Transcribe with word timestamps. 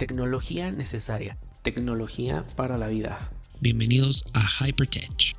Tecnología 0.00 0.72
necesaria. 0.72 1.36
Tecnología 1.60 2.46
para 2.56 2.78
la 2.78 2.88
vida. 2.88 3.28
Bienvenidos 3.60 4.24
a 4.32 4.46
Hypertech. 4.48 5.36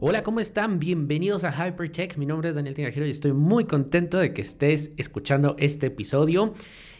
Hola, 0.00 0.22
¿cómo 0.22 0.40
están? 0.40 0.78
Bienvenidos 0.78 1.44
a 1.44 1.52
Hypertech. 1.52 2.16
Mi 2.16 2.24
nombre 2.24 2.48
es 2.48 2.54
Daniel 2.54 2.74
Tinajero 2.74 3.06
y 3.06 3.10
estoy 3.10 3.34
muy 3.34 3.66
contento 3.66 4.16
de 4.16 4.32
que 4.32 4.40
estés 4.40 4.92
escuchando 4.96 5.56
este 5.58 5.88
episodio. 5.88 6.54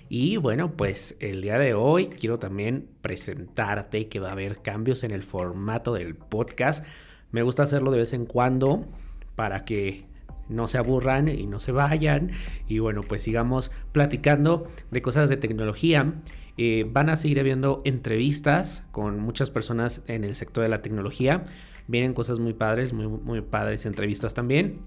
Y 0.08 0.36
bueno, 0.36 0.76
pues 0.76 1.16
el 1.18 1.42
día 1.42 1.58
de 1.58 1.74
hoy 1.74 2.06
quiero 2.06 2.38
también 2.38 2.88
presentarte 3.02 4.08
que 4.08 4.20
va 4.20 4.28
a 4.28 4.32
haber 4.32 4.62
cambios 4.62 5.02
en 5.02 5.10
el 5.10 5.22
formato 5.22 5.94
del 5.94 6.14
podcast. 6.14 6.84
Me 7.32 7.42
gusta 7.42 7.64
hacerlo 7.64 7.90
de 7.90 7.98
vez 7.98 8.12
en 8.12 8.24
cuando 8.24 8.86
para 9.34 9.64
que 9.64 10.06
no 10.48 10.68
se 10.68 10.78
aburran 10.78 11.28
y 11.28 11.46
no 11.46 11.58
se 11.58 11.72
vayan. 11.72 12.30
Y 12.68 12.78
bueno, 12.78 13.00
pues 13.00 13.22
sigamos 13.22 13.72
platicando 13.92 14.68
de 14.92 15.02
cosas 15.02 15.28
de 15.28 15.36
tecnología. 15.36 16.14
Eh, 16.56 16.86
van 16.88 17.10
a 17.10 17.16
seguir 17.16 17.40
habiendo 17.40 17.82
entrevistas 17.84 18.84
con 18.92 19.18
muchas 19.18 19.50
personas 19.50 20.02
en 20.06 20.22
el 20.22 20.36
sector 20.36 20.62
de 20.62 20.70
la 20.70 20.82
tecnología. 20.82 21.42
Vienen 21.88 22.14
cosas 22.14 22.38
muy 22.38 22.54
padres, 22.54 22.92
muy, 22.92 23.08
muy 23.08 23.40
padres 23.40 23.86
entrevistas 23.86 24.34
también. 24.34 24.80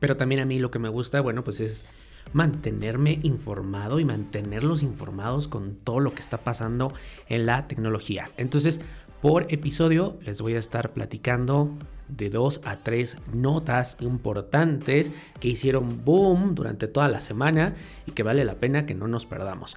Pero 0.00 0.16
también 0.16 0.40
a 0.40 0.46
mí 0.46 0.58
lo 0.58 0.70
que 0.70 0.78
me 0.80 0.88
gusta, 0.88 1.20
bueno, 1.20 1.42
pues 1.42 1.60
es 1.60 1.92
mantenerme 2.32 3.18
informado 3.22 4.00
y 4.00 4.04
mantenerlos 4.04 4.82
informados 4.82 5.48
con 5.48 5.76
todo 5.76 6.00
lo 6.00 6.14
que 6.14 6.20
está 6.20 6.38
pasando 6.38 6.92
en 7.28 7.46
la 7.46 7.66
tecnología. 7.66 8.28
Entonces, 8.36 8.80
por 9.20 9.52
episodio 9.52 10.16
les 10.24 10.40
voy 10.40 10.54
a 10.54 10.60
estar 10.60 10.92
platicando 10.92 11.70
de 12.08 12.30
dos 12.30 12.60
a 12.64 12.76
tres 12.76 13.16
notas 13.32 13.96
importantes 14.00 15.10
que 15.40 15.48
hicieron 15.48 16.04
boom 16.04 16.54
durante 16.54 16.86
toda 16.86 17.08
la 17.08 17.20
semana 17.20 17.74
y 18.06 18.12
que 18.12 18.22
vale 18.22 18.44
la 18.44 18.54
pena 18.54 18.86
que 18.86 18.94
no 18.94 19.08
nos 19.08 19.26
perdamos. 19.26 19.76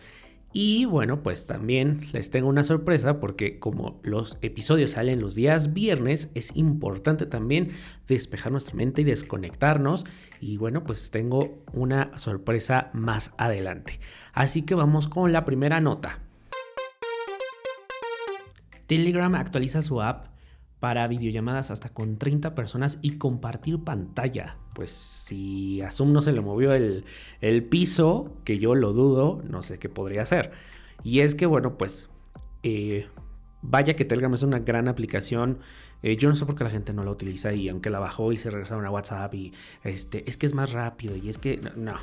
Y 0.54 0.84
bueno, 0.86 1.24
pues 1.24 1.46
también 1.48 2.08
les 2.12 2.30
tengo 2.30 2.50
una 2.50 2.64
sorpresa 2.64 3.20
porque 3.20 3.58
como 3.58 4.02
los 4.04 4.38
episodios 4.42 4.92
salen 4.92 5.22
los 5.22 5.36
días 5.36 5.74
viernes, 5.74 6.30
es 6.36 6.56
importante 6.56 7.26
también 7.26 7.70
despejar 8.08 8.52
nuestra 8.52 8.76
mente 8.76 9.02
y 9.02 9.06
desconectarnos. 9.06 10.06
Y 10.42 10.58
bueno, 10.58 10.84
pues 10.84 11.10
tengo 11.10 11.64
una 11.72 12.18
sorpresa 12.20 12.90
más 12.94 13.34
adelante. 13.38 14.00
Así 14.34 14.64
que 14.64 14.76
vamos 14.76 15.08
con 15.08 15.32
la 15.32 15.46
primera 15.46 15.80
nota. 15.80 16.20
Telegram 18.88 19.34
actualiza 19.36 19.82
su 19.82 20.02
app 20.02 20.31
para 20.82 21.08
videollamadas 21.08 21.70
hasta 21.70 21.90
con 21.90 22.18
30 22.18 22.56
personas 22.56 22.98
y 23.04 23.20
compartir 23.20 23.84
pantalla. 23.84 24.58
Pues 24.74 24.90
si 24.90 25.80
a 25.82 25.92
Zoom 25.92 26.12
no 26.12 26.24
se 26.24 26.32
le 26.34 26.42
movió 26.42 26.74
el, 26.74 27.06
piso, 27.70 28.36
que 28.44 28.58
yo 28.58 28.74
lo 28.74 28.92
dudo, 28.92 29.44
no 29.48 29.62
sé 29.62 29.78
qué 29.78 29.90
podría 29.90 30.24
hacer. 30.24 30.52
Y 31.04 31.20
es 31.20 31.36
que, 31.36 31.46
bueno, 31.46 31.78
pues 31.78 32.09
eh, 32.64 33.08
vaya 33.62 33.96
que 33.96 34.06
Telegram 34.06 34.34
es 34.34 34.42
una 34.42 34.58
gran 34.58 34.88
aplicación. 34.88 35.59
Eh, 36.02 36.16
yo 36.16 36.30
no 36.30 36.36
sé 36.36 36.48
por 36.48 36.56
qué 36.56 36.64
la 36.64 36.72
gente 36.72 36.94
no 36.94 37.04
la 37.04 37.12
utiliza 37.12 37.54
y 37.54 37.70
aunque 37.70 37.92
la 37.92 38.00
bajó 38.00 38.32
y 38.32 38.38
se 38.38 38.50
regresaron 38.50 38.84
a 38.84 38.90
WhatsApp 38.90 39.36
y 39.36 39.54
este, 39.84 40.28
es 40.28 40.36
que 40.36 40.48
es 40.48 40.56
más 40.56 40.72
rápido 40.72 41.16
y 41.16 41.30
es 41.30 41.38
que 41.38 41.62
no, 41.76 41.94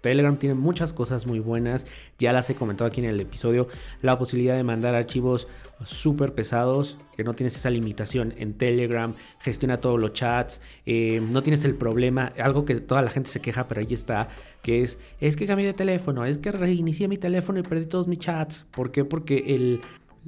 Telegram 0.00 0.36
tiene 0.36 0.54
muchas 0.54 0.92
cosas 0.92 1.26
muy 1.26 1.40
buenas, 1.40 1.86
ya 2.18 2.32
las 2.32 2.48
he 2.50 2.54
comentado 2.54 2.88
aquí 2.88 3.00
en 3.00 3.06
el 3.06 3.20
episodio, 3.20 3.68
la 4.02 4.18
posibilidad 4.18 4.56
de 4.56 4.62
mandar 4.62 4.94
archivos 4.94 5.48
súper 5.84 6.34
pesados, 6.34 6.98
que 7.16 7.24
no 7.24 7.34
tienes 7.34 7.56
esa 7.56 7.70
limitación 7.70 8.34
en 8.36 8.52
Telegram, 8.52 9.14
gestiona 9.40 9.80
todos 9.80 10.00
los 10.00 10.12
chats, 10.12 10.60
eh, 10.86 11.20
no 11.20 11.42
tienes 11.42 11.64
el 11.64 11.74
problema, 11.74 12.32
algo 12.38 12.64
que 12.64 12.76
toda 12.76 13.02
la 13.02 13.10
gente 13.10 13.30
se 13.30 13.40
queja, 13.40 13.66
pero 13.66 13.80
ahí 13.80 13.92
está, 13.92 14.28
que 14.62 14.82
es, 14.82 14.98
es 15.20 15.36
que 15.36 15.46
cambié 15.46 15.66
de 15.66 15.74
teléfono, 15.74 16.24
es 16.24 16.38
que 16.38 16.52
reinicié 16.52 17.08
mi 17.08 17.18
teléfono 17.18 17.58
y 17.58 17.62
perdí 17.62 17.86
todos 17.86 18.06
mis 18.08 18.18
chats. 18.18 18.66
¿Por 18.70 18.90
qué? 18.90 19.04
Porque 19.04 19.54
el, 19.54 19.80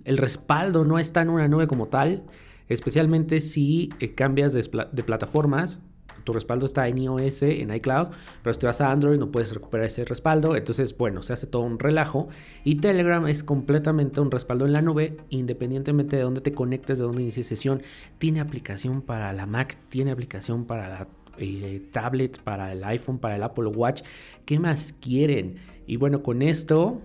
el 0.04 0.18
respaldo 0.18 0.84
no 0.84 0.98
está 0.98 1.22
en 1.22 1.30
una 1.30 1.48
nube 1.48 1.66
como 1.66 1.86
tal, 1.86 2.24
especialmente 2.68 3.40
si 3.40 3.90
eh, 4.00 4.14
cambias 4.14 4.52
de, 4.52 4.68
de 4.92 5.02
plataformas 5.02 5.80
tu 6.24 6.32
respaldo 6.32 6.66
está 6.66 6.88
en 6.88 6.98
iOS, 6.98 7.42
en 7.42 7.74
iCloud, 7.74 8.08
pero 8.42 8.54
si 8.54 8.60
te 8.60 8.66
vas 8.66 8.80
a 8.80 8.90
Android 8.90 9.18
no 9.18 9.30
puedes 9.30 9.52
recuperar 9.54 9.86
ese 9.86 10.04
respaldo. 10.04 10.56
Entonces, 10.56 10.96
bueno, 10.96 11.22
se 11.22 11.32
hace 11.32 11.46
todo 11.46 11.62
un 11.62 11.78
relajo. 11.78 12.28
Y 12.64 12.76
Telegram 12.76 13.26
es 13.26 13.42
completamente 13.42 14.20
un 14.20 14.30
respaldo 14.30 14.66
en 14.66 14.72
la 14.72 14.82
nube, 14.82 15.16
independientemente 15.30 16.16
de 16.16 16.22
dónde 16.22 16.40
te 16.40 16.52
conectes, 16.52 16.98
de 16.98 17.04
dónde 17.04 17.22
inicies 17.22 17.46
sesión. 17.46 17.82
Tiene 18.18 18.40
aplicación 18.40 19.02
para 19.02 19.32
la 19.32 19.46
Mac, 19.46 19.76
tiene 19.88 20.10
aplicación 20.10 20.64
para 20.64 20.88
la 20.88 21.08
eh, 21.38 21.82
tablet, 21.92 22.40
para 22.40 22.72
el 22.72 22.84
iPhone, 22.84 23.18
para 23.18 23.36
el 23.36 23.42
Apple 23.42 23.66
Watch. 23.66 24.02
¿Qué 24.44 24.58
más 24.58 24.94
quieren? 25.00 25.56
Y 25.86 25.96
bueno, 25.96 26.22
con 26.22 26.42
esto 26.42 27.00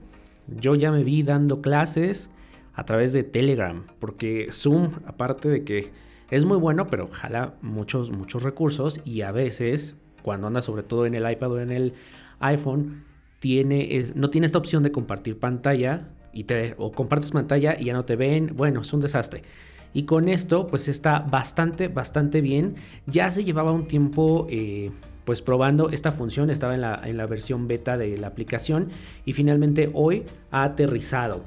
yo 0.48 0.76
ya 0.76 0.92
me 0.92 1.04
vi 1.04 1.24
dando 1.24 1.62
clases 1.62 2.30
a 2.74 2.84
través 2.86 3.14
de 3.14 3.24
Telegram, 3.24 3.86
porque 4.00 4.50
Zoom, 4.52 4.92
aparte 5.06 5.48
de 5.50 5.64
que 5.64 5.92
es 6.32 6.46
muy 6.46 6.58
bueno, 6.58 6.88
pero 6.88 7.08
jala 7.12 7.54
muchos, 7.62 8.12
muchos 8.12 8.44
recursos 8.44 9.02
y 9.06 9.22
a 9.22 9.32
veces, 9.32 9.96
cuando 10.22 10.48
anda 10.48 10.62
sobre 10.62 10.84
todo 10.84 11.06
en 11.06 11.14
el 11.14 11.30
iPad 11.30 11.52
o 11.52 11.60
en 11.60 11.72
el 11.72 11.94
iPhone, 12.40 13.04
tiene, 13.40 14.12
no 14.16 14.30
tiene 14.30 14.46
esta 14.46 14.58
opción 14.58 14.84
de 14.84 14.92
compartir 14.92 15.40
pantalla 15.40 16.10
y 16.34 16.46
te, 16.46 16.76
o 16.78 16.92
compartes 16.92 17.32
pantalla 17.32 17.76
y 17.80 17.86
ya 17.86 17.94
no 17.94 18.06
te 18.06 18.16
ven. 18.16 18.54
Bueno, 18.56 18.82
es 18.82 18.92
un 18.94 19.02
desastre. 19.02 19.44
Y 19.94 20.04
con 20.04 20.28
esto, 20.28 20.68
pues 20.68 20.88
está 20.88 21.20
bastante, 21.20 21.88
bastante 21.88 22.42
bien. 22.42 22.76
Ya 23.08 23.32
se 23.32 23.44
llevaba 23.44 23.72
un 23.72 23.88
tiempo... 23.88 24.48
Eh, 24.50 24.92
pues 25.26 25.42
probando 25.42 25.90
esta 25.90 26.12
función, 26.12 26.50
estaba 26.52 26.76
en 26.76 26.82
la, 26.82 27.02
en 27.04 27.18
la 27.18 27.26
versión 27.26 27.68
beta 27.68 27.98
de 27.98 28.16
la 28.16 28.28
aplicación 28.28 28.90
y 29.26 29.34
finalmente 29.34 29.90
hoy 29.94 30.24
ha 30.52 30.64
aterrizado. 30.64 31.44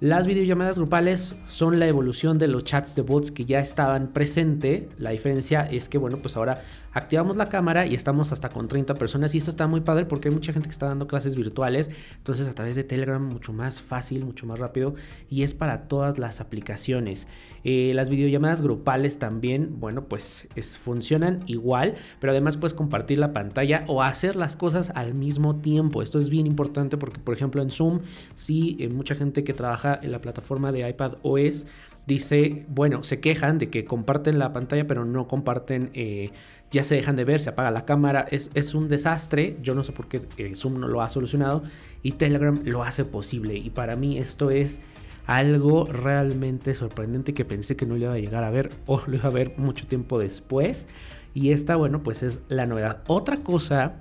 Las 0.00 0.28
videollamadas 0.28 0.78
grupales 0.78 1.34
son 1.48 1.80
la 1.80 1.88
evolución 1.88 2.38
de 2.38 2.46
los 2.46 2.62
chats 2.62 2.94
de 2.94 3.02
bots 3.02 3.32
que 3.32 3.44
ya 3.44 3.58
estaban 3.58 4.12
presente. 4.12 4.88
La 4.96 5.10
diferencia 5.10 5.68
es 5.68 5.88
que, 5.88 5.98
bueno, 5.98 6.18
pues 6.18 6.36
ahora 6.36 6.62
activamos 6.92 7.36
la 7.36 7.48
cámara 7.48 7.86
y 7.86 7.94
estamos 7.94 8.32
hasta 8.32 8.48
con 8.48 8.68
30 8.68 8.94
personas 8.94 9.34
y 9.34 9.38
eso 9.38 9.50
está 9.50 9.66
muy 9.66 9.80
padre 9.80 10.06
porque 10.06 10.28
hay 10.28 10.34
mucha 10.34 10.52
gente 10.52 10.68
que 10.68 10.72
está 10.72 10.86
dando 10.86 11.06
clases 11.06 11.36
virtuales. 11.36 11.90
Entonces 12.16 12.48
a 12.48 12.54
través 12.54 12.76
de 12.76 12.84
Telegram 12.84 13.22
mucho 13.22 13.52
más 13.52 13.80
fácil, 13.80 14.24
mucho 14.24 14.46
más 14.46 14.58
rápido 14.58 14.94
y 15.30 15.42
es 15.42 15.54
para 15.54 15.88
todas 15.88 16.18
las 16.18 16.40
aplicaciones. 16.40 17.28
Eh, 17.64 17.92
las 17.94 18.08
videollamadas 18.08 18.62
grupales 18.62 19.18
también, 19.18 19.80
bueno, 19.80 20.04
pues 20.04 20.48
funcionan 20.78 21.42
igual, 21.46 21.94
pero 22.20 22.32
además 22.32 22.56
puedes 22.56 22.74
compartir 22.74 23.18
la 23.18 23.32
pantalla 23.32 23.84
o 23.88 24.02
hacer 24.02 24.36
las 24.36 24.56
cosas 24.56 24.90
al 24.94 25.14
mismo 25.14 25.56
tiempo. 25.56 26.02
Esto 26.02 26.18
es 26.18 26.30
bien 26.30 26.46
importante 26.46 26.96
porque, 26.96 27.18
por 27.18 27.34
ejemplo, 27.34 27.62
en 27.62 27.70
Zoom, 27.70 28.00
sí, 28.34 28.76
eh, 28.78 28.88
mucha 28.88 29.14
gente 29.14 29.44
que 29.44 29.52
trabaja 29.52 29.98
en 30.02 30.12
la 30.12 30.20
plataforma 30.20 30.72
de 30.72 30.88
iPad 30.88 31.16
OS 31.22 31.66
dice, 32.08 32.64
bueno, 32.68 33.02
se 33.02 33.20
quejan 33.20 33.58
de 33.58 33.68
que 33.68 33.84
comparten 33.84 34.38
la 34.38 34.52
pantalla, 34.52 34.86
pero 34.86 35.04
no 35.04 35.28
comparten, 35.28 35.90
eh, 35.92 36.30
ya 36.70 36.82
se 36.82 36.94
dejan 36.94 37.16
de 37.16 37.24
ver, 37.24 37.38
se 37.38 37.50
apaga 37.50 37.70
la 37.70 37.84
cámara, 37.84 38.26
es, 38.30 38.50
es 38.54 38.74
un 38.74 38.88
desastre, 38.88 39.58
yo 39.62 39.74
no 39.74 39.84
sé 39.84 39.92
por 39.92 40.08
qué 40.08 40.22
eh, 40.38 40.56
Zoom 40.56 40.80
no 40.80 40.88
lo 40.88 41.02
ha 41.02 41.10
solucionado 41.10 41.62
y 42.02 42.12
Telegram 42.12 42.60
lo 42.64 42.82
hace 42.82 43.04
posible. 43.04 43.56
Y 43.56 43.68
para 43.70 43.94
mí 43.94 44.16
esto 44.16 44.50
es 44.50 44.80
algo 45.26 45.84
realmente 45.84 46.72
sorprendente 46.72 47.34
que 47.34 47.44
pensé 47.44 47.76
que 47.76 47.84
no 47.84 47.94
lo 47.94 48.00
iba 48.00 48.14
a 48.14 48.18
llegar 48.18 48.42
a 48.42 48.50
ver 48.50 48.70
o 48.86 49.02
lo 49.06 49.16
iba 49.16 49.26
a 49.28 49.32
ver 49.32 49.52
mucho 49.58 49.86
tiempo 49.86 50.18
después. 50.18 50.88
Y 51.34 51.52
esta, 51.52 51.76
bueno, 51.76 52.00
pues 52.00 52.22
es 52.22 52.40
la 52.48 52.64
novedad. 52.64 53.02
Otra 53.06 53.36
cosa 53.42 54.00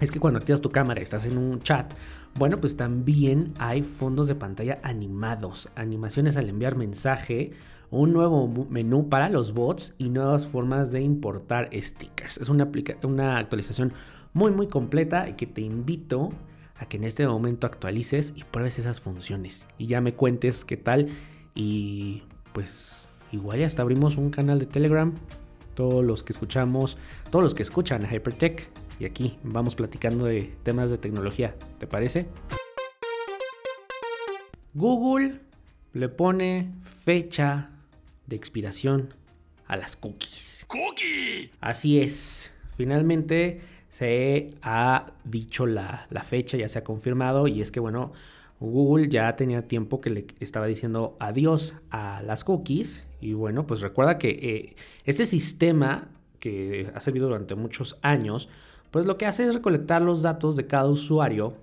es 0.00 0.10
que 0.10 0.20
cuando 0.20 0.38
activas 0.38 0.60
tu 0.60 0.70
cámara, 0.70 1.00
estás 1.00 1.24
en 1.24 1.38
un 1.38 1.60
chat, 1.60 1.94
bueno, 2.38 2.58
pues 2.58 2.76
también 2.76 3.52
hay 3.58 3.82
fondos 3.82 4.28
de 4.28 4.34
pantalla 4.34 4.78
animados, 4.82 5.68
animaciones 5.74 6.36
al 6.36 6.48
enviar 6.48 6.76
mensaje, 6.76 7.52
un 7.90 8.12
nuevo 8.12 8.66
menú 8.70 9.08
para 9.08 9.28
los 9.28 9.52
bots 9.52 9.94
y 9.98 10.08
nuevas 10.10 10.46
formas 10.46 10.92
de 10.92 11.00
importar 11.00 11.70
stickers. 11.72 12.38
Es 12.38 12.48
una, 12.48 12.70
una 13.02 13.38
actualización 13.38 13.92
muy 14.32 14.52
muy 14.52 14.68
completa 14.68 15.28
y 15.28 15.32
que 15.34 15.46
te 15.46 15.62
invito 15.62 16.30
a 16.76 16.86
que 16.86 16.96
en 16.96 17.04
este 17.04 17.26
momento 17.26 17.66
actualices 17.66 18.32
y 18.36 18.44
pruebes 18.44 18.78
esas 18.78 19.00
funciones 19.00 19.66
y 19.78 19.86
ya 19.86 20.00
me 20.00 20.14
cuentes 20.14 20.64
qué 20.64 20.76
tal 20.76 21.08
y 21.54 22.22
pues 22.52 23.08
igual 23.32 23.58
ya 23.58 23.66
hasta 23.66 23.82
abrimos 23.82 24.16
un 24.16 24.30
canal 24.30 24.58
de 24.60 24.66
Telegram 24.66 25.12
todos 25.74 26.04
los 26.04 26.22
que 26.22 26.32
escuchamos, 26.32 26.98
todos 27.30 27.42
los 27.42 27.54
que 27.54 27.62
escuchan 27.62 28.02
Hypertech 28.04 28.68
y 28.98 29.04
aquí 29.04 29.38
vamos 29.42 29.74
platicando 29.74 30.26
de 30.26 30.54
temas 30.62 30.90
de 30.90 30.98
tecnología. 30.98 31.54
¿Te 31.78 31.86
parece? 31.86 32.26
Google 34.74 35.40
le 35.92 36.08
pone 36.08 36.72
fecha 36.84 37.70
de 38.26 38.36
expiración 38.36 39.14
a 39.66 39.76
las 39.76 39.96
cookies. 39.96 40.64
¡Cookie! 40.68 41.50
Así 41.60 42.00
es. 42.00 42.52
Finalmente 42.76 43.60
se 43.90 44.50
ha 44.62 45.12
dicho 45.24 45.66
la, 45.66 46.06
la 46.10 46.22
fecha, 46.22 46.56
ya 46.56 46.68
se 46.68 46.78
ha 46.78 46.84
confirmado 46.84 47.48
y 47.48 47.60
es 47.60 47.70
que 47.70 47.80
bueno, 47.80 48.12
Google 48.60 49.08
ya 49.08 49.34
tenía 49.36 49.66
tiempo 49.66 50.00
que 50.00 50.10
le 50.10 50.26
estaba 50.40 50.66
diciendo 50.66 51.16
adiós 51.20 51.74
a 51.90 52.22
las 52.22 52.44
cookies 52.44 53.04
y 53.20 53.32
bueno, 53.32 53.66
pues 53.66 53.80
recuerda 53.80 54.18
que 54.18 54.30
eh, 54.30 54.76
este 55.04 55.24
sistema 55.24 56.08
que 56.40 56.90
ha 56.94 57.00
servido 57.00 57.28
durante 57.28 57.54
muchos 57.54 57.98
años, 58.02 58.48
pues 58.90 59.06
lo 59.06 59.16
que 59.16 59.26
hace 59.26 59.46
es 59.46 59.54
recolectar 59.54 60.02
los 60.02 60.22
datos 60.22 60.56
de 60.56 60.66
cada 60.66 60.88
usuario 60.88 61.54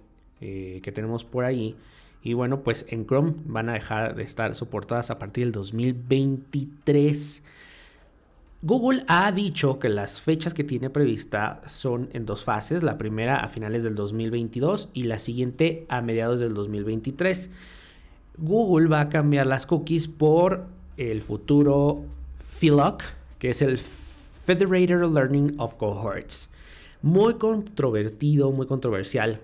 eh, 0.41 0.79
que 0.83 0.91
tenemos 0.91 1.23
por 1.25 1.43
ahí 1.43 1.75
y 2.25 2.33
bueno, 2.33 2.63
pues 2.63 2.87
en 2.89 3.05
Chrome 3.05 3.35
van 3.45 3.69
a 3.69 3.73
dejar 3.73 4.15
de 4.15 4.23
estar 4.23 4.55
soportadas 4.55 5.11
a 5.11 5.19
partir 5.19 5.43
del 5.45 5.51
2023. 5.53 7.43
Google 8.63 9.03
ha 9.07 9.31
dicho 9.31 9.77
que 9.77 9.89
las 9.89 10.21
fechas 10.21 10.55
que 10.55 10.63
tiene 10.63 10.89
prevista 10.89 11.61
son 11.67 12.09
en 12.13 12.25
dos 12.25 12.43
fases, 12.43 12.81
la 12.81 12.97
primera 12.97 13.41
a 13.41 13.47
finales 13.47 13.83
del 13.83 13.93
2022 13.93 14.89
y 14.95 15.03
la 15.03 15.19
siguiente 15.19 15.85
a 15.87 16.01
mediados 16.01 16.39
del 16.39 16.55
2023. 16.55 17.51
Google 18.39 18.87
va 18.87 19.01
a 19.01 19.09
cambiar 19.09 19.45
las 19.45 19.67
cookies 19.67 20.07
por 20.07 20.65
el 20.97 21.21
futuro 21.21 22.05
FILOC, 22.39 23.03
que 23.37 23.51
es 23.51 23.61
el 23.61 23.77
Federated 23.77 25.13
Learning 25.13 25.53
of 25.59 25.75
Cohorts. 25.75 26.49
Muy 27.05 27.35
controvertido, 27.35 28.51
muy 28.51 28.65
controversial, 28.65 29.39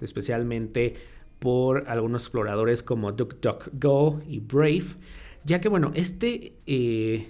especialmente 0.00 0.96
por 1.38 1.88
algunos 1.88 2.24
exploradores 2.24 2.82
como 2.82 3.12
DuckDuckGo 3.12 4.22
y 4.26 4.40
Brave, 4.40 4.96
ya 5.44 5.60
que 5.60 5.68
bueno, 5.68 5.92
este 5.94 6.54
eh, 6.66 7.28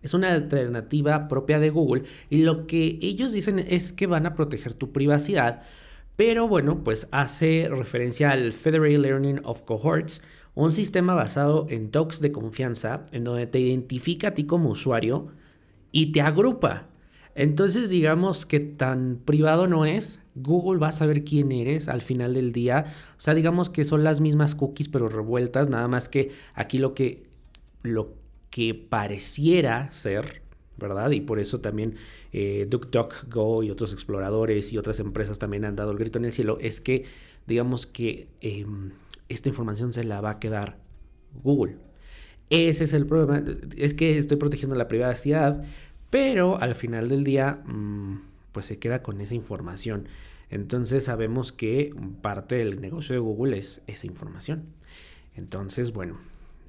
es 0.00 0.14
una 0.14 0.32
alternativa 0.32 1.28
propia 1.28 1.58
de 1.58 1.68
Google 1.68 2.04
y 2.30 2.44
lo 2.44 2.66
que 2.66 2.98
ellos 3.02 3.32
dicen 3.32 3.58
es 3.58 3.92
que 3.92 4.06
van 4.06 4.24
a 4.24 4.34
proteger 4.34 4.72
tu 4.72 4.90
privacidad, 4.90 5.64
pero 6.16 6.48
bueno, 6.48 6.82
pues 6.82 7.08
hace 7.10 7.68
referencia 7.70 8.30
al 8.30 8.54
Federated 8.54 9.00
Learning 9.00 9.40
of 9.44 9.64
Cohorts, 9.64 10.22
un 10.54 10.70
sistema 10.70 11.12
basado 11.12 11.66
en 11.68 11.90
talks 11.90 12.22
de 12.22 12.32
confianza 12.32 13.04
en 13.12 13.24
donde 13.24 13.46
te 13.46 13.60
identifica 13.60 14.28
a 14.28 14.34
ti 14.34 14.44
como 14.44 14.70
usuario 14.70 15.28
y 15.92 16.10
te 16.10 16.22
agrupa. 16.22 16.88
Entonces 17.34 17.90
digamos 17.90 18.46
que 18.46 18.60
tan 18.60 19.20
privado 19.24 19.66
no 19.66 19.84
es, 19.84 20.20
Google 20.34 20.80
va 20.80 20.88
a 20.88 20.92
saber 20.92 21.24
quién 21.24 21.52
eres 21.52 21.88
al 21.88 22.02
final 22.02 22.34
del 22.34 22.52
día. 22.52 22.92
O 23.16 23.20
sea, 23.20 23.34
digamos 23.34 23.70
que 23.70 23.84
son 23.84 24.04
las 24.04 24.20
mismas 24.20 24.54
cookies 24.54 24.88
pero 24.88 25.08
revueltas, 25.08 25.68
nada 25.68 25.88
más 25.88 26.08
que 26.08 26.30
aquí 26.54 26.78
lo 26.78 26.94
que 26.94 27.28
lo 27.82 28.14
que 28.50 28.74
pareciera 28.74 29.90
ser, 29.92 30.42
¿verdad? 30.76 31.10
Y 31.10 31.20
por 31.20 31.38
eso 31.38 31.60
también 31.60 31.96
eh, 32.32 32.66
DuckDuckGo 32.68 33.62
y 33.62 33.70
otros 33.70 33.92
exploradores 33.92 34.72
y 34.72 34.78
otras 34.78 35.00
empresas 35.00 35.38
también 35.38 35.64
han 35.64 35.76
dado 35.76 35.90
el 35.90 35.98
grito 35.98 36.18
en 36.18 36.24
el 36.24 36.32
cielo, 36.32 36.58
es 36.60 36.80
que 36.80 37.04
digamos 37.46 37.86
que 37.86 38.28
em, 38.40 38.92
esta 39.28 39.48
información 39.48 39.92
se 39.92 40.04
la 40.04 40.20
va 40.20 40.30
a 40.30 40.38
quedar 40.38 40.78
Google. 41.42 41.76
Ese 42.50 42.84
es 42.84 42.92
el 42.94 43.06
problema, 43.06 43.44
es 43.76 43.92
que 43.92 44.16
estoy 44.16 44.38
protegiendo 44.38 44.74
la 44.74 44.88
privacidad, 44.88 45.64
pero 46.10 46.60
al 46.60 46.74
final 46.74 47.08
del 47.08 47.24
día, 47.24 47.62
mm, 47.64 48.20
pues 48.52 48.66
se 48.66 48.78
queda 48.78 49.02
con 49.02 49.20
esa 49.20 49.34
información. 49.34 50.08
Entonces 50.50 51.04
sabemos 51.04 51.52
que 51.52 51.94
parte 52.22 52.56
del 52.56 52.80
negocio 52.80 53.14
de 53.14 53.20
Google 53.20 53.58
es 53.58 53.82
esa 53.86 54.06
información. 54.06 54.64
Entonces, 55.34 55.92
bueno, 55.92 56.18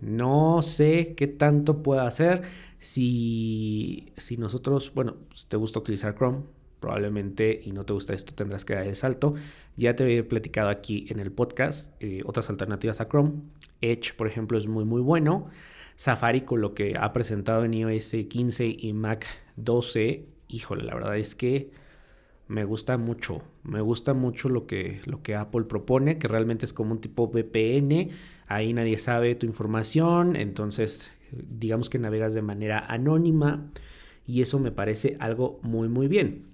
no 0.01 0.61
sé 0.61 1.13
qué 1.15 1.27
tanto 1.27 1.81
pueda 1.81 2.07
hacer. 2.07 2.43
Si, 2.79 4.11
si 4.17 4.37
nosotros, 4.37 4.93
bueno, 4.93 5.15
pues, 5.29 5.47
te 5.47 5.57
gusta 5.57 5.79
utilizar 5.79 6.15
Chrome, 6.15 6.43
probablemente 6.79 7.59
y 7.63 7.71
no 7.71 7.85
te 7.85 7.93
gusta 7.93 8.13
esto, 8.13 8.33
tendrás 8.33 8.65
que 8.65 8.75
dar 8.75 8.87
el 8.87 8.95
salto. 8.95 9.35
Ya 9.75 9.95
te 9.95 10.17
he 10.17 10.23
platicado 10.23 10.69
aquí 10.69 11.05
en 11.09 11.19
el 11.19 11.31
podcast 11.31 11.91
eh, 12.01 12.21
otras 12.25 12.49
alternativas 12.49 13.01
a 13.01 13.07
Chrome. 13.07 13.33
Edge, 13.81 14.13
por 14.15 14.27
ejemplo, 14.27 14.57
es 14.57 14.67
muy, 14.67 14.85
muy 14.85 15.01
bueno. 15.01 15.49
Safari, 15.99 16.43
con 16.43 16.61
lo 16.61 16.73
que 16.73 16.95
ha 16.97 17.11
presentado 17.11 17.65
en 17.65 17.73
iOS 17.73 18.15
15 18.29 18.73
y 18.79 18.93
Mac 18.93 19.25
12, 19.57 20.29
híjole, 20.47 20.85
la 20.85 20.95
verdad 20.95 21.17
es 21.17 21.35
que 21.35 21.71
me 22.47 22.63
gusta 22.63 22.97
mucho. 22.97 23.41
Me 23.63 23.81
gusta 23.81 24.13
mucho 24.13 24.47
lo 24.47 24.65
que, 24.65 25.01
lo 25.03 25.21
que 25.21 25.35
Apple 25.35 25.65
propone, 25.65 26.17
que 26.17 26.29
realmente 26.29 26.65
es 26.65 26.71
como 26.71 26.93
un 26.93 27.01
tipo 27.01 27.27
VPN 27.27 28.11
Ahí 28.47 28.71
nadie 28.71 28.97
sabe 28.97 29.35
tu 29.35 29.45
información, 29.45 30.37
entonces 30.37 31.11
digamos 31.33 31.89
que 31.89 31.99
navegas 31.99 32.33
de 32.33 32.43
manera 32.43 32.79
anónima 32.79 33.69
y 34.25 34.41
eso 34.41 34.57
me 34.57 34.71
parece 34.71 35.17
algo 35.19 35.59
muy 35.63 35.89
muy 35.89 36.07
bien. 36.07 36.45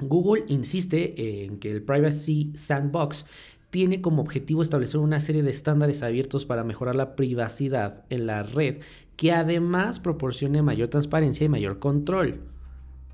Google 0.00 0.44
insiste 0.48 1.44
en 1.44 1.58
que 1.60 1.70
el 1.70 1.82
Privacy 1.82 2.52
Sandbox 2.56 3.24
tiene 3.72 4.02
como 4.02 4.20
objetivo 4.20 4.60
establecer 4.60 5.00
una 5.00 5.18
serie 5.18 5.42
de 5.42 5.50
estándares 5.50 6.02
abiertos 6.02 6.44
para 6.44 6.62
mejorar 6.62 6.94
la 6.94 7.16
privacidad 7.16 8.04
en 8.10 8.26
la 8.26 8.42
red 8.42 8.80
que 9.16 9.32
además 9.32 9.98
proporcione 9.98 10.60
mayor 10.60 10.88
transparencia 10.88 11.46
y 11.46 11.48
mayor 11.48 11.78
control. 11.78 12.42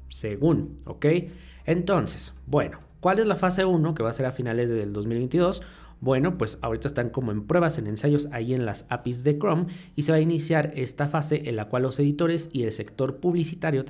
Según, 0.09 0.77
¿ok? 0.85 1.07
Entonces, 1.65 2.35
bueno, 2.47 2.81
¿cuál 2.99 3.21
es 3.21 3.27
la 3.29 3.37
fase 3.37 3.65
1 3.65 3.95
que 3.95 4.03
va 4.03 4.11
a 4.11 4.13
ser 4.13 4.27
a 4.27 4.33
finales 4.33 4.69
del 4.69 4.93
2022? 4.93 5.63
Bueno, 6.01 6.37
pues 6.37 6.59
ahorita 6.61 6.89
están 6.89 7.11
como 7.11 7.31
en 7.31 7.47
pruebas, 7.47 7.79
en 7.79 7.87
ensayos 7.87 8.27
ahí 8.33 8.53
en 8.53 8.67
las 8.67 8.85
APIs 8.89 9.23
de 9.23 9.39
Chrome 9.39 9.67
y 9.95 10.03
se 10.03 10.11
va 10.11 10.19
a 10.19 10.21
iniciar 10.21 10.73
esta 10.75 11.07
fase 11.07 11.49
en 11.49 11.55
la 11.55 11.67
cual 11.67 11.85
los 11.85 12.01
editores 12.01 12.49
y 12.53 12.65
el 12.65 12.73
sector 12.73 13.19
publicitario 13.19 13.85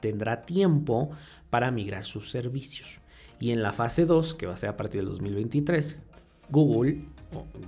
tendrá 0.00 0.42
tiempo 0.42 1.12
para 1.48 1.70
migrar 1.70 2.04
sus 2.04 2.30
servicios. 2.30 3.00
Y 3.40 3.52
en 3.52 3.62
la 3.62 3.72
fase 3.72 4.04
2, 4.04 4.34
que 4.34 4.46
va 4.46 4.52
a 4.52 4.58
ser 4.58 4.68
a 4.68 4.76
partir 4.76 5.00
del 5.00 5.08
2023, 5.08 5.96
Google 6.50 7.02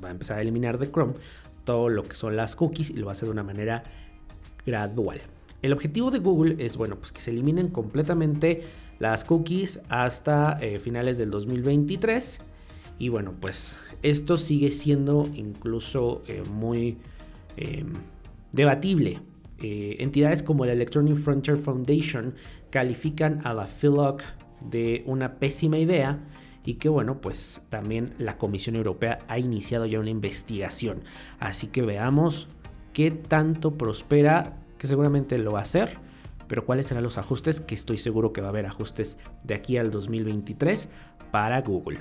va 0.03 0.09
a 0.09 0.11
empezar 0.11 0.39
a 0.39 0.43
eliminar 0.43 0.79
de 0.79 0.91
Chrome 0.91 1.15
todo 1.65 1.89
lo 1.89 2.03
que 2.03 2.15
son 2.15 2.37
las 2.37 2.57
cookies 2.57 2.91
y 2.91 2.95
lo 2.95 3.07
va 3.07 3.13
a 3.13 3.15
hacer 3.15 3.27
de 3.27 3.33
una 3.33 3.45
manera 3.45 3.83
gradual. 4.67 5.21
El 5.63 5.73
objetivo 5.73 6.11
de 6.11 6.19
Google 6.19 6.57
es, 6.65 6.77
bueno, 6.77 6.97
pues 6.97 7.13
que 7.13 7.21
se 7.21 7.31
eliminen 7.31 7.69
completamente 7.69 8.65
las 8.99 9.25
cookies 9.25 9.81
hasta 9.89 10.59
eh, 10.61 10.79
finales 10.79 11.19
del 11.19 11.31
2023 11.31 12.41
y 12.99 13.09
bueno, 13.09 13.35
pues 13.41 13.79
esto 14.03 14.39
sigue 14.39 14.71
siendo 14.71 15.29
incluso 15.35 16.23
eh, 16.27 16.43
muy 16.53 16.99
em, 17.57 17.93
debatible. 18.53 19.21
Eh, 19.61 19.97
entidades 20.01 20.43
como 20.43 20.65
la 20.67 20.73
Electronic 20.73 21.17
Frontier 21.17 21.57
Foundation 21.57 22.35
califican 22.71 23.41
a 23.45 23.55
la 23.55 23.67
PhilOc 23.67 24.23
de 24.69 25.05
una 25.07 25.37
pésima 25.39 25.79
idea 25.79 26.19
y 26.65 26.75
que 26.75 26.89
bueno, 26.89 27.21
pues 27.21 27.63
también 27.69 28.15
la 28.19 28.37
Comisión 28.37 28.77
Europea 28.77 29.19
ha 29.29 29.39
iniciado 29.39 29.87
ya 29.87 30.01
una 30.01 30.11
investigación. 30.11 31.03
Así 31.41 31.67
que 31.69 31.83
veamos 31.83 32.49
qué 32.93 33.11
tanto 33.11 33.77
prospera, 33.77 34.59
que 34.79 34.87
seguramente 34.87 35.39
lo 35.39 35.53
va 35.53 35.61
a 35.61 35.63
hacer, 35.63 35.99
pero 36.49 36.65
cuáles 36.67 36.87
serán 36.87 37.03
los 37.03 37.19
ajustes, 37.19 37.61
que 37.61 37.75
estoy 37.75 37.99
seguro 37.99 38.33
que 38.33 38.41
va 38.41 38.49
a 38.49 38.51
haber 38.51 38.67
ajustes 38.67 39.17
de 39.45 39.55
aquí 39.55 39.77
al 39.77 39.91
2023 39.91 40.89
para 41.31 41.61
Google. 41.63 42.01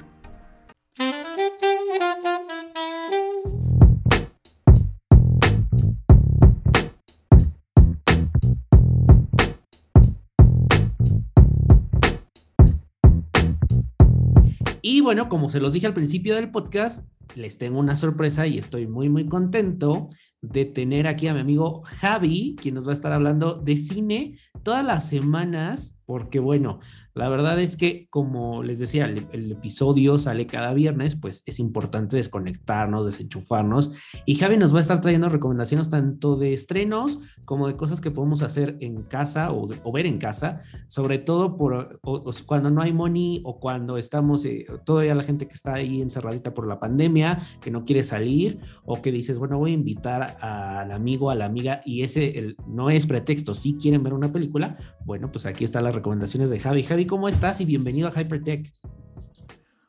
Y 15.02 15.04
bueno, 15.04 15.30
como 15.30 15.50
se 15.50 15.60
los 15.60 15.74
dije 15.74 15.88
al 15.88 15.96
principio 15.96 16.36
del 16.36 16.52
podcast, 16.52 17.10
les 17.34 17.58
tengo 17.58 17.80
una 17.80 17.96
sorpresa 17.96 18.46
y 18.46 18.60
estoy 18.60 18.86
muy, 18.86 19.10
muy 19.10 19.26
contento 19.26 20.10
de 20.42 20.66
tener 20.66 21.08
aquí 21.08 21.28
a 21.28 21.34
mi 21.34 21.40
amigo 21.40 21.84
Javi, 21.86 22.56
quien 22.60 22.76
nos 22.76 22.88
va 22.88 22.92
a 22.92 22.94
estar 22.94 23.14
hablando 23.14 23.54
de 23.54 23.78
cine 23.78 24.38
todas 24.64 24.86
las 24.86 25.08
semanas, 25.08 25.96
porque 26.06 26.40
bueno, 26.40 26.80
la 27.14 27.28
verdad 27.30 27.60
es 27.60 27.76
que, 27.78 28.08
como 28.10 28.64
les 28.64 28.80
decía, 28.80 29.06
el, 29.06 29.52
episodio 29.52 30.18
sale 30.18 30.48
cada 30.48 30.74
viernes, 30.74 31.16
pues 31.16 31.44
es 31.46 31.60
importante 31.60 32.16
desconectarnos, 32.16 33.06
desenchufarnos. 33.06 33.92
Y 34.26 34.36
Javi 34.36 34.58
nos 34.58 34.74
va 34.74 34.78
a 34.78 34.82
estar 34.82 35.02
trayendo 35.02 35.30
recomendaciones 35.30 35.90
tanto 35.90 36.38
de 36.38 36.54
estrenos 36.54 37.20
como 37.44 37.68
de 37.68 37.76
cosas 37.76 38.00
que 38.00 38.12
podemos 38.12 38.42
hacer 38.42 38.78
en 38.80 39.04
casa 39.04 39.52
o, 39.52 39.92
ver 39.92 40.06
en 40.06 40.20
casa, 40.20 40.62
sobre 40.88 41.18
todo 41.18 41.58
por 41.58 42.00
cuando 42.46 42.70
no 42.70 42.82
hay 42.82 42.94
money 42.94 43.42
o 43.44 43.60
cuando 43.60 43.98
estamos, 43.98 44.46
eh, 44.46 44.66
todavía 44.86 45.16
la 45.16 45.24
gente 45.24 45.48
que 45.48 45.54
está 45.54 45.76
ahí 45.76 46.02
encerradita 46.02 46.54
por 46.54 46.68
la 46.68 46.80
pandemia, 46.80 47.40
que 47.62 47.72
no 47.72 47.84
quiere 47.84 48.04
salir 48.04 48.60
o 48.86 49.02
que 49.02 49.12
dices, 49.12 49.38
bueno, 49.38 49.58
voy 49.58 49.72
a 49.72 49.76
invitar 49.76 50.31
al 50.40 50.92
amigo, 50.92 51.30
a 51.30 51.36
la 51.36 51.46
amiga 51.46 51.82
y 51.86 52.04
ese 52.04 52.56
no 52.68 52.90
es 52.90 53.06
pretexto, 53.08 53.54
si 53.54 53.76
quieren 53.78 54.04
ver 54.04 54.14
una 54.14 54.32
película, 54.32 54.78
bueno, 55.06 55.32
pues 55.32 55.46
aquí 55.46 55.64
están 55.64 55.84
las 55.84 55.96
recomendaciones 55.96 56.50
de 56.50 56.60
Javi. 56.60 56.84
Javi, 56.84 57.06
¿cómo 57.06 57.28
estás? 57.28 57.62
Y 57.62 57.66
bienvenido 57.66 58.08
a 58.08 58.12
Hypertech. 58.12 58.72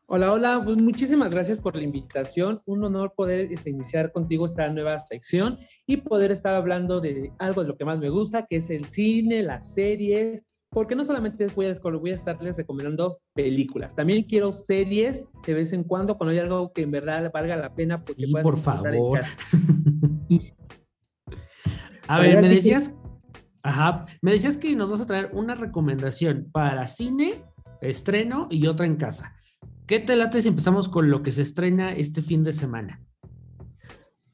Hola, 0.07 0.31
hola, 0.31 0.61
pues 0.63 0.81
muchísimas 0.83 1.31
gracias 1.31 1.59
por 1.59 1.75
la 1.75 1.83
invitación. 1.83 2.61
Un 2.67 2.85
honor 2.85 3.15
poder 3.17 3.51
este, 3.51 3.71
iniciar 3.71 4.13
contigo 4.13 4.45
esta 4.45 4.69
nueva 4.69 5.01
sección 5.01 5.59
y 5.87 5.97
poder 5.97 6.31
estar 6.31 6.55
hablando 6.55 7.01
de 7.01 7.33
algo 7.39 7.63
de 7.63 7.69
lo 7.69 7.77
que 7.77 7.87
más 7.87 7.99
me 7.99 8.11
gusta, 8.11 8.45
que 8.47 8.57
es 8.57 8.69
el 8.69 8.89
cine, 8.89 9.43
las 9.43 9.73
series 9.73 10.45
porque 10.73 10.97
no 10.97 11.05
solamente 11.05 11.47
voy 11.49 11.67
a, 11.67 11.75
voy 11.79 12.12
a 12.12 12.14
estarles 12.14 12.57
recomendando 12.57 13.19
películas, 13.35 13.95
también 13.95 14.25
quiero 14.25 14.52
series 14.52 15.23
de 15.47 15.55
vez 15.55 15.75
en 15.75 15.85
cuando, 15.85 16.17
cuando 16.17 16.33
hay 16.33 16.38
algo 16.38 16.73
que 16.73 16.81
en 16.83 16.91
verdad 16.91 17.31
valga 17.33 17.57
la 17.57 17.75
pena. 17.75 18.02
Porque 18.02 18.25
y 18.25 18.33
por 18.33 18.57
favor. 18.57 19.21
a 22.09 22.19
ver, 22.19 22.41
me 22.41 22.49
decías, 22.49 22.99
ajá, 23.62 24.07
me 24.23 24.33
decías 24.33 24.57
que 24.57 24.75
nos 24.75 24.91
vas 24.91 25.02
a 25.02 25.07
traer 25.07 25.29
una 25.35 25.55
recomendación 25.55 26.49
para 26.50 26.88
cine, 26.88 27.45
estreno 27.83 28.49
y 28.50 28.67
otra 28.67 28.87
en 28.87 28.97
casa. 28.97 29.37
¿Qué 29.87 30.00
te 30.00 30.17
late 30.17 30.41
si 30.41 30.49
empezamos 30.49 30.88
con 30.88 31.11
lo 31.11 31.23
que 31.23 31.33
se 31.33 31.43
estrena 31.43 31.93
este 31.93 32.23
fin 32.23 32.45
de 32.45 32.55
semana? 32.55 33.02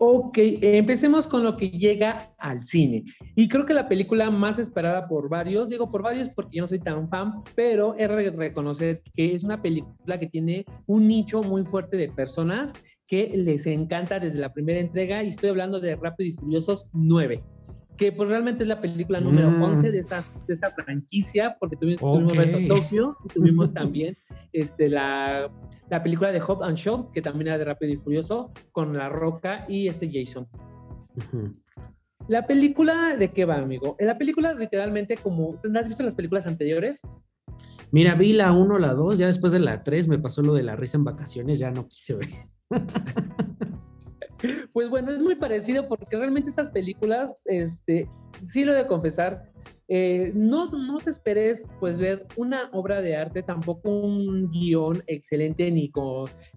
Ok, 0.01 0.39
empecemos 0.63 1.27
con 1.27 1.43
lo 1.43 1.57
que 1.57 1.71
llega 1.71 2.33
al 2.39 2.65
cine. 2.65 3.03
Y 3.35 3.49
creo 3.49 3.67
que 3.67 3.75
la 3.75 3.89
película 3.89 4.31
más 4.31 4.61
esperada 4.61 5.09
por 5.09 5.29
varios, 5.29 5.69
digo 5.69 5.91
por 5.91 6.03
varios 6.03 6.29
porque 6.29 6.59
yo 6.59 6.63
no 6.63 6.69
soy 6.69 6.79
tan 6.79 7.09
fan, 7.09 7.43
pero 7.57 7.97
es 7.97 8.37
reconocer 8.37 9.03
que 9.17 9.35
es 9.35 9.43
una 9.43 9.61
película 9.61 10.21
que 10.21 10.29
tiene 10.29 10.65
un 10.87 11.09
nicho 11.09 11.43
muy 11.43 11.65
fuerte 11.65 11.97
de 11.97 12.13
personas 12.13 12.73
que 13.09 13.33
les 13.37 13.67
encanta 13.67 14.21
desde 14.21 14.39
la 14.39 14.53
primera 14.53 14.79
entrega 14.79 15.25
y 15.25 15.31
estoy 15.31 15.51
hablando 15.51 15.81
de 15.81 15.97
Rápido 15.97 16.31
y 16.31 16.33
Furiosos 16.35 16.87
9 16.93 17.58
que 17.99 18.13
pues 18.13 18.29
realmente 18.29 18.63
es 18.63 18.69
la 18.69 18.81
película 18.81 19.21
número 19.21 19.49
11 19.49 19.89
mm. 19.89 19.93
de 19.93 19.99
esta, 19.99 20.25
de 20.47 20.55
esta 20.55 20.71
franquicia, 20.71 21.57
porque 21.61 21.77
tuvimos, 21.77 22.01
okay. 22.03 22.69
Tokio 22.69 23.17
y 23.25 23.29
tuvimos 23.29 23.75
también 23.75 24.17
este, 24.53 24.89
la 24.89 25.51
la 25.91 26.03
película 26.03 26.33
de 26.33 26.43
Hope 26.47 26.65
and 26.65 26.77
Show, 26.77 27.11
que 27.13 27.23
también 27.23 27.49
era 27.49 27.59
de 27.59 27.65
Rápido 27.65 27.93
y 27.93 27.97
Furioso, 27.97 28.53
con 28.73 28.97
La 28.97 29.09
Roca 29.09 29.65
y 29.69 29.89
este 29.89 30.11
Jason. 30.13 30.47
La 32.29 32.47
película, 32.47 33.17
¿de 33.17 33.33
qué 33.33 33.45
va, 33.45 33.57
amigo? 33.57 33.97
En 33.99 34.07
la 34.07 34.19
película, 34.19 34.53
literalmente, 34.53 35.17
como. 35.17 35.59
¿Has 35.75 35.89
visto 35.89 36.03
las 36.03 36.15
películas 36.15 36.47
anteriores? 36.47 37.01
Mira, 37.91 38.15
vi 38.15 38.35
la 38.35 38.53
1, 38.53 38.79
la 38.79 38.93
2, 38.93 39.17
ya 39.17 39.27
después 39.27 39.53
de 39.53 39.61
la 39.61 39.83
3 39.83 40.09
me 40.09 40.19
pasó 40.19 40.43
lo 40.43 40.53
de 40.53 40.63
la 40.63 40.77
risa 40.77 40.99
en 40.99 41.05
vacaciones, 41.05 41.59
ya 41.59 41.71
no 41.71 41.89
quise 41.89 42.17
ver. 42.17 42.29
pues 44.73 44.89
bueno, 44.91 45.11
es 45.11 45.23
muy 45.23 45.37
parecido 45.37 45.89
porque 45.89 46.17
realmente 46.17 46.51
estas 46.51 46.71
películas, 46.71 47.37
este, 47.45 48.09
sí 48.43 48.65
lo 48.65 48.75
de 48.75 48.87
confesar, 48.87 49.51
eh, 49.91 50.33
no, 50.35 50.71
no 50.71 50.99
te 50.99 51.09
esperes 51.09 51.65
pues 51.81 51.97
ver 51.97 52.27
una 52.37 52.69
obra 52.73 53.01
de 53.01 53.17
arte, 53.17 53.43
tampoco 53.43 53.91
un 53.91 54.51
guion 54.51 55.03
excelente 55.07 55.71
ni, 55.71 55.91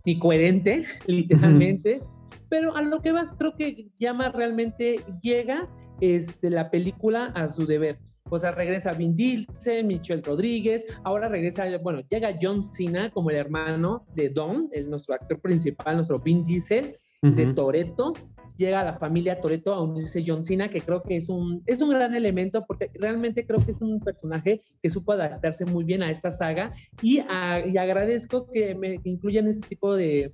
ni 0.06 0.20
coherente, 0.20 0.84
literalmente, 1.08 2.02
pero 2.50 2.76
a 2.76 2.82
lo 2.82 3.02
que 3.02 3.14
vas 3.14 3.34
creo 3.38 3.56
que 3.56 3.88
ya 3.98 4.14
más 4.14 4.34
realmente 4.34 4.98
llega 5.22 5.70
este, 6.02 6.50
la 6.50 6.70
película 6.70 7.28
a 7.28 7.50
su 7.50 7.66
deber. 7.66 8.00
O 8.30 8.40
sea, 8.40 8.52
regresa 8.52 8.94
Vin 8.94 9.16
Diesel, 9.16 9.86
Michelle 9.86 10.22
Rodríguez, 10.22 10.86
ahora 11.04 11.28
regresa, 11.28 11.66
bueno, 11.82 12.02
llega 12.10 12.38
John 12.42 12.64
Cena 12.64 13.12
como 13.12 13.30
el 13.30 13.38
hermano 13.38 14.06
de 14.16 14.30
Don, 14.30 14.70
el, 14.72 14.90
nuestro 14.90 15.16
actor 15.16 15.40
principal, 15.42 15.96
nuestro 15.96 16.20
Vin 16.20 16.44
Diesel, 16.46 16.98
de 17.22 17.54
Toreto 17.54 18.14
llega 18.62 18.84
la 18.84 18.98
familia 18.98 19.42
Toreto 19.42 19.74
a 19.74 19.82
unirse 19.82 20.24
John 20.26 20.44
Cena, 20.44 20.70
que 20.70 20.82
creo 20.82 21.02
que 21.02 21.18
es 21.18 21.30
un, 21.30 21.64
es 21.66 21.82
un 21.82 21.90
gran 21.90 22.14
elemento 22.14 22.64
porque 22.68 22.92
realmente 22.94 23.46
creo 23.46 23.64
que 23.66 23.72
es 23.72 23.82
un 23.82 24.00
personaje 24.00 24.62
que 24.82 24.90
supo 24.90 25.14
adaptarse 25.14 25.66
muy 25.66 25.84
bien 25.84 26.04
a 26.04 26.12
esta 26.12 26.32
saga 26.32 26.74
y, 27.02 27.20
agradezco 27.20 28.48
que 28.52 28.76
me 28.76 29.00
incluyan 29.04 29.48
ese 29.48 29.62
tipo 29.62 29.96
de, 29.96 30.34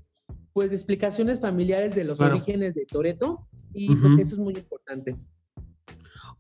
pues, 0.53 0.72
explicaciones 0.72 1.39
familiares 1.39 1.96
de 1.96 2.03
los 2.03 2.20
orígenes 2.20 2.75
de 2.75 2.86
Toreto 2.86 3.48
y 3.74 3.88
pues, 3.88 4.20
eso 4.20 4.36
es 4.36 4.39
muy 4.39 4.56
importante. 4.56 5.15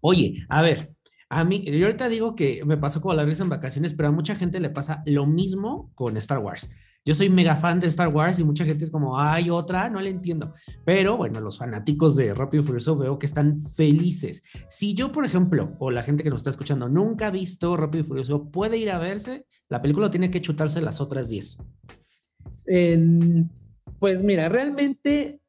Oye, 0.01 0.35
a 0.49 0.61
ver, 0.61 0.93
a 1.29 1.43
mí, 1.43 1.63
yo 1.63 1.85
ahorita 1.85 2.09
digo 2.09 2.35
que 2.35 2.63
me 2.65 2.77
pasó 2.77 3.01
como 3.01 3.13
la 3.13 3.25
risa 3.25 3.43
en 3.43 3.49
vacaciones, 3.49 3.93
pero 3.93 4.09
a 4.09 4.11
mucha 4.11 4.35
gente 4.35 4.59
le 4.59 4.69
pasa 4.69 5.03
lo 5.05 5.25
mismo 5.25 5.91
con 5.95 6.17
Star 6.17 6.39
Wars. 6.39 6.69
Yo 7.07 7.13
soy 7.13 7.29
mega 7.29 7.55
fan 7.55 7.79
de 7.79 7.87
Star 7.87 8.09
Wars 8.09 8.37
y 8.37 8.43
mucha 8.43 8.65
gente 8.65 8.83
es 8.83 8.91
como, 8.91 9.17
hay 9.17 9.49
otra, 9.49 9.89
no 9.89 10.01
le 10.01 10.09
entiendo. 10.09 10.51
Pero 10.83 11.15
bueno, 11.15 11.39
los 11.39 11.57
fanáticos 11.57 12.17
de 12.17 12.33
Rápido 12.33 12.61
y 12.61 12.65
Furioso 12.65 12.97
veo 12.97 13.17
que 13.17 13.25
están 13.25 13.57
felices. 13.57 14.43
Si 14.67 14.93
yo, 14.93 15.13
por 15.13 15.23
ejemplo, 15.23 15.73
o 15.79 15.89
la 15.89 16.03
gente 16.03 16.21
que 16.21 16.29
nos 16.29 16.41
está 16.41 16.49
escuchando, 16.49 16.89
nunca 16.89 17.27
ha 17.27 17.31
visto 17.31 17.77
Rápido 17.77 18.03
y 18.03 18.07
Furioso, 18.07 18.51
puede 18.51 18.77
ir 18.77 18.91
a 18.91 18.97
verse, 18.97 19.45
la 19.69 19.81
película 19.81 20.11
tiene 20.11 20.29
que 20.29 20.41
chutarse 20.41 20.81
las 20.81 20.99
otras 20.99 21.29
10. 21.29 21.59
pues 23.99 24.21
mira, 24.21 24.49
realmente 24.49 25.39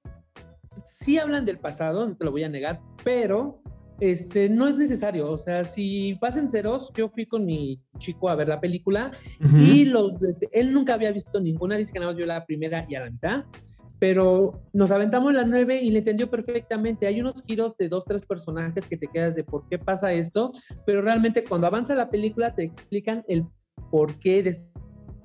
sí 0.87 1.19
hablan 1.19 1.45
del 1.45 1.59
pasado, 1.59 2.09
no 2.09 2.17
te 2.17 2.25
lo 2.25 2.31
voy 2.31 2.45
a 2.45 2.49
negar, 2.49 2.81
pero 3.03 3.65
este, 4.00 4.49
no 4.49 4.69
es 4.69 4.76
necesario. 4.76 5.31
O 5.31 5.37
sea, 5.37 5.64
si 5.67 6.17
pasen 6.21 6.50
ceros, 6.50 6.93
yo 6.97 7.09
fui 7.09 7.26
con 7.26 7.45
mi 7.45 7.81
chico 7.99 8.28
a 8.28 8.37
ver 8.37 8.49
la 8.49 8.61
película 8.61 9.12
y 9.40 9.85
los, 9.85 10.21
este, 10.23 10.49
él 10.52 10.73
nunca 10.73 10.95
había 10.95 11.12
visto 11.12 11.40
ninguna, 11.40 11.76
dice 11.76 11.93
que 11.93 11.99
nada 11.99 12.12
más 12.12 12.17
vio 12.17 12.26
la 12.26 12.45
primera 12.45 12.87
y 12.88 12.95
a 12.95 13.00
la 13.00 13.11
mitad, 13.11 13.45
pero 13.99 14.62
nos 14.73 14.90
aventamos 14.90 15.35
la 15.35 15.45
nueve 15.45 15.81
y 15.83 15.90
le 15.90 15.99
entendió 15.99 16.31
perfectamente. 16.31 17.07
Hay 17.07 17.21
unos 17.21 17.43
giros 17.45 17.76
de 17.76 17.88
dos, 17.88 18.05
tres 18.05 18.25
personajes 18.25 18.87
que 18.87 18.97
te 18.97 19.09
quedas 19.09 19.35
de 19.35 19.45
por 19.45 19.69
qué 19.69 19.78
pasa 19.78 20.12
esto, 20.12 20.52
pero 20.87 21.02
realmente 21.02 21.45
cuando 21.45 21.67
avanza 21.67 21.95
la 21.95 22.11
película 22.11 22.55
te 22.55 22.62
explican 22.62 23.25
el 23.28 23.45
por 23.90 24.19
qué 24.19 24.43
de 24.43 24.61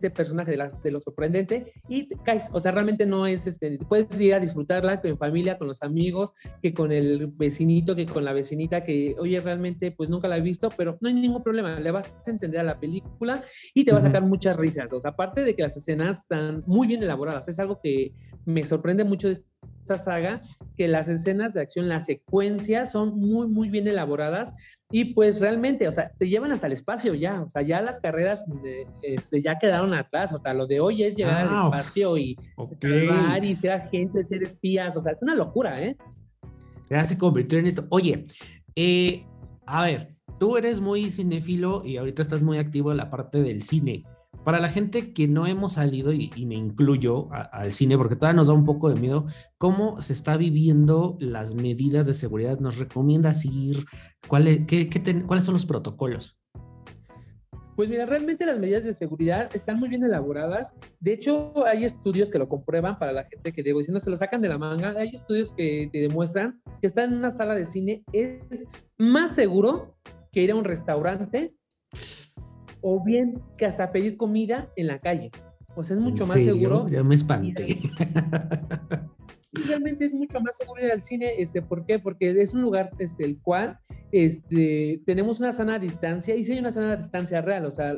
este 0.03 0.15
personaje 0.15 0.51
de, 0.51 0.57
las, 0.57 0.83
de 0.83 0.91
lo 0.91 0.99
sorprendente 0.99 1.73
y 1.87 2.09
caes, 2.25 2.45
o 2.51 2.59
sea, 2.59 2.73
realmente 2.73 3.05
no 3.05 3.25
es, 3.25 3.47
este, 3.47 3.77
puedes 3.87 4.19
ir 4.19 4.33
a 4.33 4.39
disfrutarla 4.39 5.01
con 5.01 5.17
familia, 5.17 5.57
con 5.57 5.67
los 5.67 5.81
amigos, 5.81 6.33
que 6.61 6.73
con 6.73 6.91
el 6.91 7.27
vecinito, 7.27 7.95
que 7.95 8.05
con 8.05 8.25
la 8.25 8.33
vecinita, 8.33 8.83
que, 8.83 9.15
oye, 9.17 9.39
realmente 9.39 9.91
pues 9.91 10.09
nunca 10.09 10.27
la 10.27 10.37
he 10.37 10.41
visto, 10.41 10.69
pero 10.75 10.97
no 10.99 11.07
hay 11.07 11.13
ningún 11.13 11.41
problema, 11.41 11.79
le 11.79 11.91
vas 11.91 12.13
a 12.25 12.29
entender 12.29 12.59
a 12.59 12.63
la 12.63 12.79
película 12.79 13.43
y 13.73 13.85
te 13.85 13.93
va 13.93 13.99
a 13.99 14.01
sacar 14.01 14.23
muchas 14.23 14.57
risas, 14.57 14.91
o 14.91 14.99
sea, 14.99 15.11
aparte 15.11 15.41
de 15.41 15.55
que 15.55 15.61
las 15.61 15.77
escenas 15.77 16.19
están 16.19 16.63
muy 16.67 16.87
bien 16.87 17.01
elaboradas, 17.01 17.47
es 17.47 17.59
algo 17.59 17.79
que 17.81 18.11
me 18.45 18.65
sorprende 18.65 19.05
mucho 19.05 19.29
de 19.29 19.41
esta 19.83 19.97
saga, 19.97 20.41
que 20.77 20.87
las 20.87 21.09
escenas 21.09 21.53
de 21.53 21.61
acción, 21.61 21.89
las 21.89 22.05
secuencias 22.05 22.91
son 22.91 23.17
muy, 23.19 23.47
muy 23.47 23.69
bien 23.69 23.87
elaboradas 23.87 24.53
y 24.89 25.13
pues 25.13 25.41
realmente, 25.41 25.87
o 25.87 25.91
sea, 25.91 26.11
te 26.17 26.29
llevan 26.29 26.51
hasta 26.51 26.67
el 26.67 26.73
espacio 26.73 27.13
ya, 27.13 27.41
o 27.41 27.49
sea, 27.49 27.61
ya 27.61 27.81
las 27.81 27.99
carreras 27.99 28.45
este, 29.01 29.41
ya 29.41 29.59
quedaron 29.59 29.93
atrás, 29.93 30.33
o 30.33 30.39
sea, 30.39 30.53
lo 30.53 30.67
de 30.67 30.79
hoy 30.79 31.03
es 31.03 31.15
llegar 31.15 31.47
al 31.47 31.49
ah, 31.49 31.61
espacio 31.65 32.17
y 32.17 32.37
okay. 32.55 33.09
y 33.41 33.55
ser 33.55 33.71
agente, 33.71 34.23
ser 34.23 34.43
espías, 34.43 34.95
o 34.95 35.01
sea, 35.01 35.11
es 35.11 35.21
una 35.21 35.35
locura, 35.35 35.81
¿eh? 35.81 35.97
Ya 36.89 37.03
se 37.05 37.17
convirtió 37.17 37.59
en 37.59 37.65
esto. 37.65 37.85
Oye, 37.89 38.23
eh, 38.75 39.25
a 39.65 39.83
ver, 39.83 40.15
tú 40.39 40.57
eres 40.57 40.79
muy 40.79 41.09
cinéfilo 41.09 41.83
y 41.83 41.97
ahorita 41.97 42.21
estás 42.21 42.41
muy 42.41 42.57
activo 42.57 42.91
en 42.91 42.97
la 42.97 43.09
parte 43.09 43.41
del 43.41 43.61
cine. 43.61 44.03
Para 44.43 44.59
la 44.59 44.69
gente 44.69 45.13
que 45.13 45.27
no 45.27 45.47
hemos 45.47 45.73
salido, 45.73 46.11
y, 46.11 46.29
me 46.45 46.55
incluyo 46.55 47.29
al 47.31 47.71
cine, 47.71 47.97
porque 47.97 48.15
todavía 48.15 48.35
nos 48.35 48.47
da 48.47 48.53
un 48.53 48.65
poco 48.65 48.89
de 48.89 48.99
miedo, 48.99 49.25
¿cómo 49.57 50.01
se 50.01 50.11
está 50.11 50.35
viviendo 50.35 51.15
las 51.19 51.55
medidas 51.55 52.05
de 52.07 52.13
seguridad? 52.13 52.59
¿Nos 52.59 52.77
recomienda 52.77 53.33
seguir? 53.33 53.85
¿Cuál 54.27 54.65
qué, 54.65 54.89
¿Cuáles 55.25 55.45
son 55.45 55.53
los 55.53 55.65
protocolos? 55.65 56.37
Pues 57.77 57.89
mira, 57.89 58.05
realmente 58.05 58.45
las 58.45 58.59
medidas 58.59 58.83
de 58.83 58.93
seguridad 58.93 59.49
están 59.53 59.79
muy 59.79 59.87
bien 59.87 60.03
elaboradas. 60.03 60.75
De 60.99 61.13
hecho, 61.13 61.53
hay 61.65 61.85
estudios 61.85 62.29
que 62.29 62.37
lo 62.37 62.49
comprueban 62.49 62.99
para 62.99 63.13
la 63.13 63.23
gente 63.23 63.53
que, 63.53 63.63
digo, 63.63 63.81
si 63.81 63.91
no 63.91 63.99
se 63.99 64.09
lo 64.09 64.17
sacan 64.17 64.41
de 64.41 64.49
la 64.49 64.57
manga, 64.57 64.93
hay 64.97 65.09
estudios 65.09 65.53
que 65.53 65.89
te 65.91 65.99
demuestran 65.99 66.61
que 66.81 66.87
estar 66.87 67.05
en 67.05 67.13
una 67.13 67.31
sala 67.31 67.55
de 67.55 67.65
cine 67.65 68.03
es 68.11 68.65
más 68.97 69.33
seguro 69.33 69.95
que 70.31 70.41
ir 70.41 70.51
a 70.51 70.55
un 70.55 70.65
restaurante 70.65 71.55
o 72.83 73.03
bien 73.03 73.41
que 73.57 73.65
hasta 73.65 73.91
pedir 73.91 74.17
comida 74.17 74.69
en 74.75 74.87
la 74.87 74.99
calle. 74.99 75.31
O 75.75 75.83
sea, 75.83 75.95
es 75.95 76.01
mucho 76.03 76.27
más 76.27 76.35
seguro. 76.35 76.87
Ya 76.87 77.03
me 77.03 77.15
espanté. 77.15 77.77
realmente 79.67 80.05
es 80.05 80.13
mucho 80.13 80.39
más 80.41 80.57
seguro 80.57 80.83
ir 80.83 80.91
al 80.91 81.03
cine, 81.03 81.41
este, 81.41 81.61
¿por 81.61 81.85
qué? 81.85 81.99
Porque 81.99 82.29
es 82.41 82.53
un 82.53 82.61
lugar 82.61 82.91
este, 82.99 83.23
el 83.23 83.39
cual 83.39 83.79
este, 84.11 85.01
tenemos 85.05 85.39
una 85.39 85.53
sana 85.53 85.79
distancia 85.79 86.35
y 86.35 86.43
si 86.43 86.53
hay 86.53 86.59
una 86.59 86.71
sana 86.71 86.95
distancia 86.95 87.41
real, 87.41 87.65
o 87.65 87.71
sea, 87.71 87.95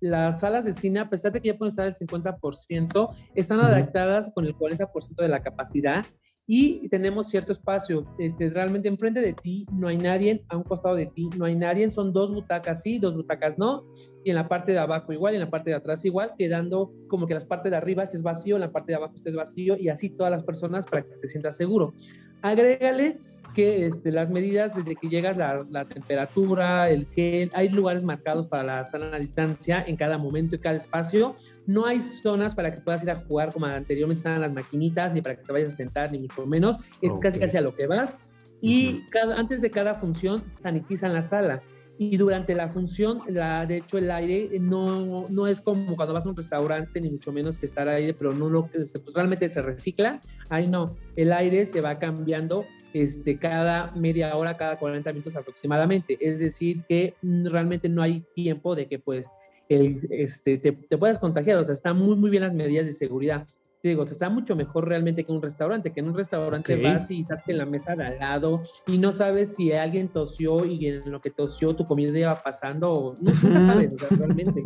las 0.00 0.40
salas 0.40 0.64
de 0.64 0.72
cine, 0.72 1.00
a 1.00 1.10
pesar 1.10 1.32
de 1.32 1.40
que 1.40 1.48
ya 1.48 1.58
pueden 1.58 1.70
estar 1.70 1.86
al 1.86 1.96
50%, 1.96 3.14
están 3.34 3.60
adaptadas 3.60 4.30
con 4.34 4.46
el 4.46 4.54
40% 4.54 5.16
de 5.16 5.28
la 5.28 5.42
capacidad 5.42 6.04
y 6.46 6.88
tenemos 6.88 7.28
cierto 7.28 7.52
espacio. 7.52 8.06
Este, 8.18 8.50
realmente 8.50 8.88
enfrente 8.88 9.20
de 9.20 9.32
ti 9.32 9.66
no 9.72 9.88
hay 9.88 9.98
nadie, 9.98 10.44
a 10.48 10.56
un 10.56 10.62
costado 10.62 10.94
de 10.94 11.06
ti 11.06 11.28
no 11.36 11.44
hay 11.44 11.56
nadie, 11.56 11.90
son 11.90 12.12
dos 12.12 12.32
butacas 12.32 12.82
sí, 12.82 12.98
dos 12.98 13.14
butacas 13.14 13.58
no, 13.58 13.84
y 14.24 14.30
en 14.30 14.36
la 14.36 14.48
parte 14.48 14.72
de 14.72 14.78
abajo 14.78 15.12
igual, 15.12 15.34
y 15.34 15.36
en 15.36 15.42
la 15.42 15.50
parte 15.50 15.70
de 15.70 15.76
atrás 15.76 16.04
igual, 16.04 16.32
quedando 16.38 16.92
como 17.08 17.26
que 17.26 17.34
las 17.34 17.44
partes 17.44 17.70
de 17.70 17.76
arriba 17.76 18.04
estés 18.04 18.22
vacío, 18.22 18.56
en 18.56 18.60
la 18.60 18.72
parte 18.72 18.92
de 18.92 18.96
abajo 18.96 19.14
estés 19.14 19.34
vacío, 19.34 19.76
y 19.76 19.88
así 19.88 20.10
todas 20.10 20.30
las 20.30 20.44
personas 20.44 20.86
para 20.86 21.02
que 21.02 21.16
te 21.20 21.28
sientas 21.28 21.56
seguro. 21.56 21.94
Agrégale 22.42 23.18
que 23.56 23.86
este, 23.86 24.12
las 24.12 24.28
medidas 24.28 24.76
desde 24.76 24.96
que 24.96 25.08
llegas, 25.08 25.34
la, 25.38 25.64
la, 25.70 25.86
temperatura, 25.86 26.90
el 26.90 27.06
gel, 27.06 27.48
hay 27.54 27.70
lugares 27.70 28.04
marcados 28.04 28.46
para 28.48 28.62
la 28.62 28.84
sana 28.84 29.18
distancia 29.18 29.82
en 29.86 29.96
cada 29.96 30.18
momento 30.18 30.56
y 30.56 30.58
cada 30.58 30.76
espacio. 30.76 31.34
No 31.66 31.86
hay 31.86 32.00
zonas 32.00 32.54
para 32.54 32.74
que 32.74 32.82
puedas 32.82 33.02
ir 33.02 33.10
a 33.10 33.16
jugar 33.16 33.54
como 33.54 33.64
anteriormente 33.64 34.18
estaban 34.18 34.42
las 34.42 34.52
maquinitas, 34.52 35.14
ni 35.14 35.22
para 35.22 35.36
que 35.36 35.42
te 35.42 35.52
vayas 35.52 35.72
a 35.72 35.76
sentar, 35.76 36.12
ni 36.12 36.18
mucho 36.18 36.44
menos. 36.44 36.76
Es 37.00 37.10
casi 37.18 37.40
casi 37.40 37.56
a 37.56 37.62
lo 37.62 37.74
que 37.74 37.86
vas. 37.86 38.14
Y 38.60 39.06
cada, 39.06 39.38
antes 39.38 39.62
de 39.62 39.70
cada 39.70 39.94
función 39.94 40.44
sanitizan 40.62 41.14
la 41.14 41.22
sala. 41.22 41.62
Y 41.98 42.16
durante 42.16 42.54
la 42.54 42.68
función, 42.68 43.22
la, 43.28 43.64
de 43.64 43.78
hecho, 43.78 43.96
el 43.96 44.10
aire 44.10 44.58
no, 44.60 45.26
no 45.28 45.46
es 45.46 45.60
como 45.60 45.96
cuando 45.96 46.12
vas 46.12 46.26
a 46.26 46.28
un 46.28 46.36
restaurante, 46.36 47.00
ni 47.00 47.10
mucho 47.10 47.32
menos 47.32 47.56
que 47.56 47.66
estar 47.66 47.88
aire, 47.88 48.12
pero 48.12 48.32
no 48.32 48.50
lo 48.50 48.66
pues, 48.66 48.92
realmente 49.14 49.48
se 49.48 49.62
recicla. 49.62 50.20
Ahí 50.50 50.66
no, 50.66 50.94
el 51.16 51.32
aire 51.32 51.64
se 51.64 51.80
va 51.80 51.98
cambiando 51.98 52.66
este, 52.92 53.38
cada 53.38 53.92
media 53.92 54.36
hora, 54.36 54.56
cada 54.56 54.76
40 54.76 55.10
minutos 55.12 55.36
aproximadamente. 55.36 56.18
Es 56.20 56.38
decir, 56.38 56.82
que 56.86 57.14
realmente 57.22 57.88
no 57.88 58.02
hay 58.02 58.24
tiempo 58.34 58.74
de 58.74 58.86
que 58.86 58.98
pues 58.98 59.30
el, 59.68 60.06
este, 60.10 60.58
te, 60.58 60.72
te 60.72 60.98
puedas 60.98 61.18
contagiar. 61.18 61.56
O 61.56 61.64
sea, 61.64 61.74
están 61.74 61.96
muy, 61.96 62.16
muy 62.16 62.30
bien 62.30 62.42
las 62.42 62.52
medidas 62.52 62.84
de 62.86 62.92
seguridad 62.92 63.46
digo, 63.82 64.02
está 64.02 64.28
mucho 64.28 64.56
mejor 64.56 64.88
realmente 64.88 65.24
que 65.24 65.32
un 65.32 65.42
restaurante, 65.42 65.92
que 65.92 66.00
en 66.00 66.08
un 66.08 66.14
restaurante 66.14 66.76
vas 66.82 67.10
y 67.10 67.20
estás 67.20 67.42
en 67.46 67.58
la 67.58 67.66
mesa 67.66 67.94
de 67.94 68.04
al 68.04 68.18
lado 68.18 68.62
y 68.86 68.98
no 68.98 69.12
sabes 69.12 69.54
si 69.54 69.72
alguien 69.72 70.08
tosió 70.08 70.64
y 70.64 70.86
en 70.88 71.10
lo 71.10 71.20
que 71.20 71.30
tosió 71.30 71.74
tu 71.74 71.86
comida 71.86 72.18
iba 72.18 72.42
pasando 72.42 72.92
o 72.92 73.14
no, 73.20 73.32
nunca 73.32 73.66
sabes, 73.66 73.92
o 73.92 73.98
sea, 73.98 74.08
realmente. 74.16 74.62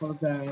O 0.00 0.14
sea, 0.14 0.42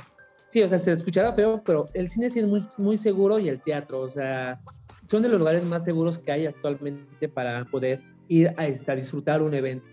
sí, 0.48 0.62
o 0.62 0.68
sea, 0.68 0.78
se 0.78 0.92
escuchará 0.92 1.32
feo, 1.32 1.62
pero 1.64 1.86
el 1.94 2.10
cine 2.10 2.30
sí 2.30 2.40
es 2.40 2.46
muy, 2.46 2.66
muy 2.76 2.96
seguro 2.96 3.38
y 3.38 3.48
el 3.48 3.60
teatro, 3.62 4.00
o 4.00 4.08
sea, 4.08 4.60
son 5.06 5.22
de 5.22 5.28
los 5.28 5.38
lugares 5.38 5.64
más 5.64 5.84
seguros 5.84 6.18
que 6.18 6.32
hay 6.32 6.46
actualmente 6.46 7.28
para 7.28 7.64
poder 7.64 8.02
ir 8.28 8.48
a, 8.48 8.62
a 8.62 8.94
disfrutar 8.94 9.42
un 9.42 9.54
evento. 9.54 9.86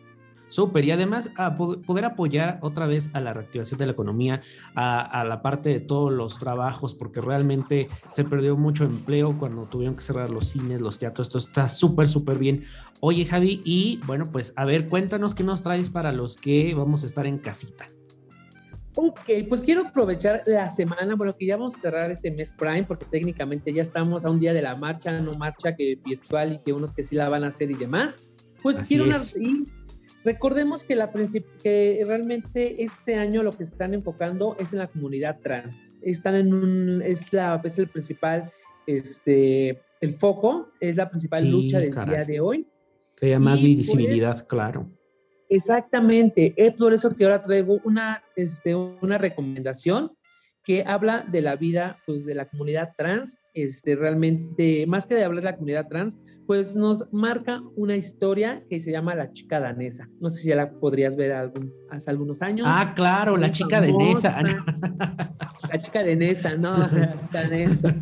Súper, 0.55 0.85
y 0.85 0.91
además 0.91 1.31
a 1.35 1.57
poder 1.57 2.05
apoyar 2.05 2.59
otra 2.61 2.87
vez 2.87 3.09
a 3.11 3.19
la 3.19 3.33
reactivación 3.33 3.77
de 3.77 3.87
la 3.87 3.91
economía, 3.91 4.39
a, 4.73 5.25
la 5.25 5.41
parte 5.41 5.67
de 5.67 5.81
todos 5.81 6.13
los 6.13 6.39
trabajos, 6.39 6.95
porque 6.95 7.19
realmente 7.19 7.89
se 8.09 8.23
perdió 8.23 8.55
mucho 8.55 8.85
empleo 8.85 9.37
cuando 9.37 9.65
tuvieron 9.65 9.97
que 9.97 10.01
cerrar 10.01 10.29
los 10.29 10.47
cines, 10.47 10.79
los 10.79 10.97
teatros, 10.97 11.27
esto 11.27 11.39
está 11.39 11.67
súper, 11.67 12.07
súper 12.07 12.37
bien. 12.37 12.63
Oye 13.01 13.25
Javi, 13.25 13.63
y 13.65 13.99
bueno, 14.05 14.31
pues 14.31 14.53
a 14.55 14.63
ver, 14.63 14.87
cuéntanos 14.87 15.35
qué 15.35 15.43
nos 15.43 15.61
traes 15.61 15.89
para 15.89 16.13
los 16.13 16.37
que 16.37 16.73
vamos 16.73 17.03
a 17.03 17.07
estar 17.07 17.27
en 17.27 17.37
casita. 17.37 17.89
Ok, 18.95 19.29
pues 19.49 19.59
quiero 19.59 19.81
aprovechar 19.81 20.43
la 20.45 20.69
semana, 20.69 21.15
bueno, 21.15 21.35
que 21.35 21.47
ya 21.47 21.57
vamos 21.57 21.75
a 21.75 21.81
cerrar 21.81 22.11
este 22.11 22.31
mes 22.31 22.53
Prime, 22.53 22.83
porque 22.83 23.03
técnicamente 23.03 23.73
ya 23.73 23.81
estamos 23.81 24.23
a 24.23 24.29
un 24.29 24.39
día 24.39 24.53
de 24.53 24.61
la 24.61 24.77
marcha, 24.77 25.19
no 25.19 25.33
marcha 25.33 25.75
que 25.75 25.99
virtual 26.01 26.53
y 26.53 26.59
que 26.63 26.71
unos 26.71 26.93
que 26.93 27.03
sí 27.03 27.13
la 27.13 27.27
van 27.27 27.43
a 27.43 27.47
hacer 27.47 27.69
y 27.71 27.73
demás. 27.73 28.21
Pues 28.63 28.79
quiero 28.87 29.05
Recordemos 30.25 30.83
que, 30.83 30.95
la 30.95 31.11
que 31.61 32.03
realmente 32.05 32.83
este 32.83 33.13
año 33.13 33.43
lo 33.43 33.51
que 33.51 33.61
están 33.61 33.93
enfocando 33.93 34.55
es 34.59 34.73
en 34.73 34.79
la 34.79 34.87
comunidad 34.87 35.39
trans. 35.39 35.87
Están 36.01 36.33
en 36.33 36.51
un, 36.51 37.01
es, 37.03 37.31
la, 37.31 37.61
es 37.63 37.77
el 37.77 37.87
principal, 37.87 38.51
este, 38.87 39.79
el 40.01 40.15
foco, 40.15 40.71
es 40.79 40.95
la 40.95 41.11
principal 41.11 41.47
lucha 41.47 41.77
del 41.77 41.93
día 41.93 42.25
de 42.25 42.39
hoy. 42.39 42.67
Que 43.15 43.27
haya 43.27 43.39
más 43.39 43.61
visibilidad, 43.61 44.33
pues, 44.33 44.47
claro. 44.47 44.89
Exactamente, 45.47 46.55
es 46.57 46.73
por 46.73 46.91
eso 46.91 47.15
que 47.15 47.25
ahora 47.25 47.43
traigo 47.43 47.79
una, 47.83 48.23
este, 48.35 48.73
una 48.73 49.19
recomendación 49.19 50.11
que 50.63 50.83
habla 50.87 51.23
de 51.29 51.41
la 51.41 51.55
vida 51.55 51.99
pues, 52.07 52.25
de 52.25 52.33
la 52.33 52.49
comunidad 52.49 52.93
trans, 52.97 53.37
este, 53.53 53.95
realmente, 53.95 54.87
más 54.87 55.05
que 55.05 55.13
de 55.13 55.23
hablar 55.23 55.43
de 55.43 55.51
la 55.51 55.55
comunidad 55.55 55.87
trans, 55.87 56.17
pues 56.45 56.75
nos 56.75 57.11
marca 57.11 57.61
una 57.75 57.95
historia 57.95 58.63
que 58.69 58.79
se 58.79 58.91
llama 58.91 59.15
La 59.15 59.31
chica 59.33 59.59
danesa. 59.59 60.07
No 60.19 60.29
sé 60.29 60.41
si 60.41 60.49
ya 60.49 60.55
la 60.55 60.71
podrías 60.71 61.15
ver 61.15 61.33
algún, 61.33 61.73
hace 61.89 62.09
algunos 62.09 62.41
años. 62.41 62.67
Ah, 62.69 62.93
claro, 62.95 63.37
La 63.37 63.51
chica 63.51 63.81
danesa. 63.81 64.41
La 65.71 65.79
chica 65.79 66.03
danesa, 66.03 66.55
no, 66.55 66.87
danesa. 67.31 67.95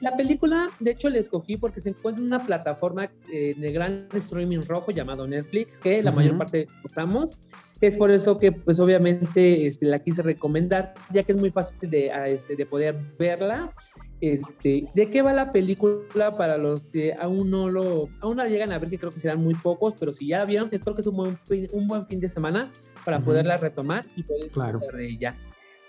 La 0.00 0.16
película, 0.16 0.68
de 0.78 0.92
hecho, 0.92 1.10
la 1.10 1.18
escogí 1.18 1.58
porque 1.58 1.80
se 1.80 1.90
encuentra 1.90 2.22
en 2.22 2.28
una 2.32 2.38
plataforma 2.38 3.10
eh, 3.30 3.54
de 3.56 3.72
gran 3.72 4.06
streaming 4.14 4.60
rojo 4.66 4.92
llamado 4.92 5.26
Netflix, 5.26 5.78
que 5.78 6.02
la 6.02 6.10
mayor 6.10 6.38
parte 6.38 6.68
usamos. 6.82 7.38
Es 7.82 7.96
por 7.96 8.10
eso 8.10 8.38
que, 8.38 8.52
pues, 8.52 8.80
obviamente, 8.80 9.66
este, 9.66 9.86
la 9.86 9.98
quise 9.98 10.22
recomendar, 10.22 10.94
ya 11.12 11.22
que 11.22 11.32
es 11.32 11.38
muy 11.38 11.50
fácil 11.50 11.90
de, 11.90 12.10
este, 12.26 12.56
de 12.56 12.66
poder 12.66 12.96
verla 13.18 13.74
este, 14.20 14.86
¿De 14.94 15.08
qué 15.08 15.22
va 15.22 15.32
la 15.32 15.50
película 15.50 16.36
para 16.36 16.58
los 16.58 16.82
que 16.82 17.14
aún 17.14 17.50
no 17.50 17.70
lo, 17.70 18.08
aún 18.20 18.36
la 18.36 18.46
llegan 18.46 18.70
a 18.72 18.78
ver, 18.78 18.90
que 18.90 18.98
creo 18.98 19.12
que 19.12 19.20
serán 19.20 19.40
muy 19.40 19.54
pocos, 19.54 19.94
pero 19.98 20.12
si 20.12 20.28
ya 20.28 20.38
la 20.38 20.44
vieron, 20.44 20.68
es 20.72 20.84
creo 20.84 20.94
que 20.94 21.00
es 21.00 21.06
un 21.06 21.16
buen, 21.16 21.38
un 21.72 21.86
buen 21.86 22.06
fin 22.06 22.20
de 22.20 22.28
semana 22.28 22.70
para 23.04 23.20
poderla 23.20 23.56
retomar 23.56 24.04
y 24.16 24.22
poder 24.22 24.50
claro. 24.50 24.78
de 24.78 25.08
ella. 25.08 25.36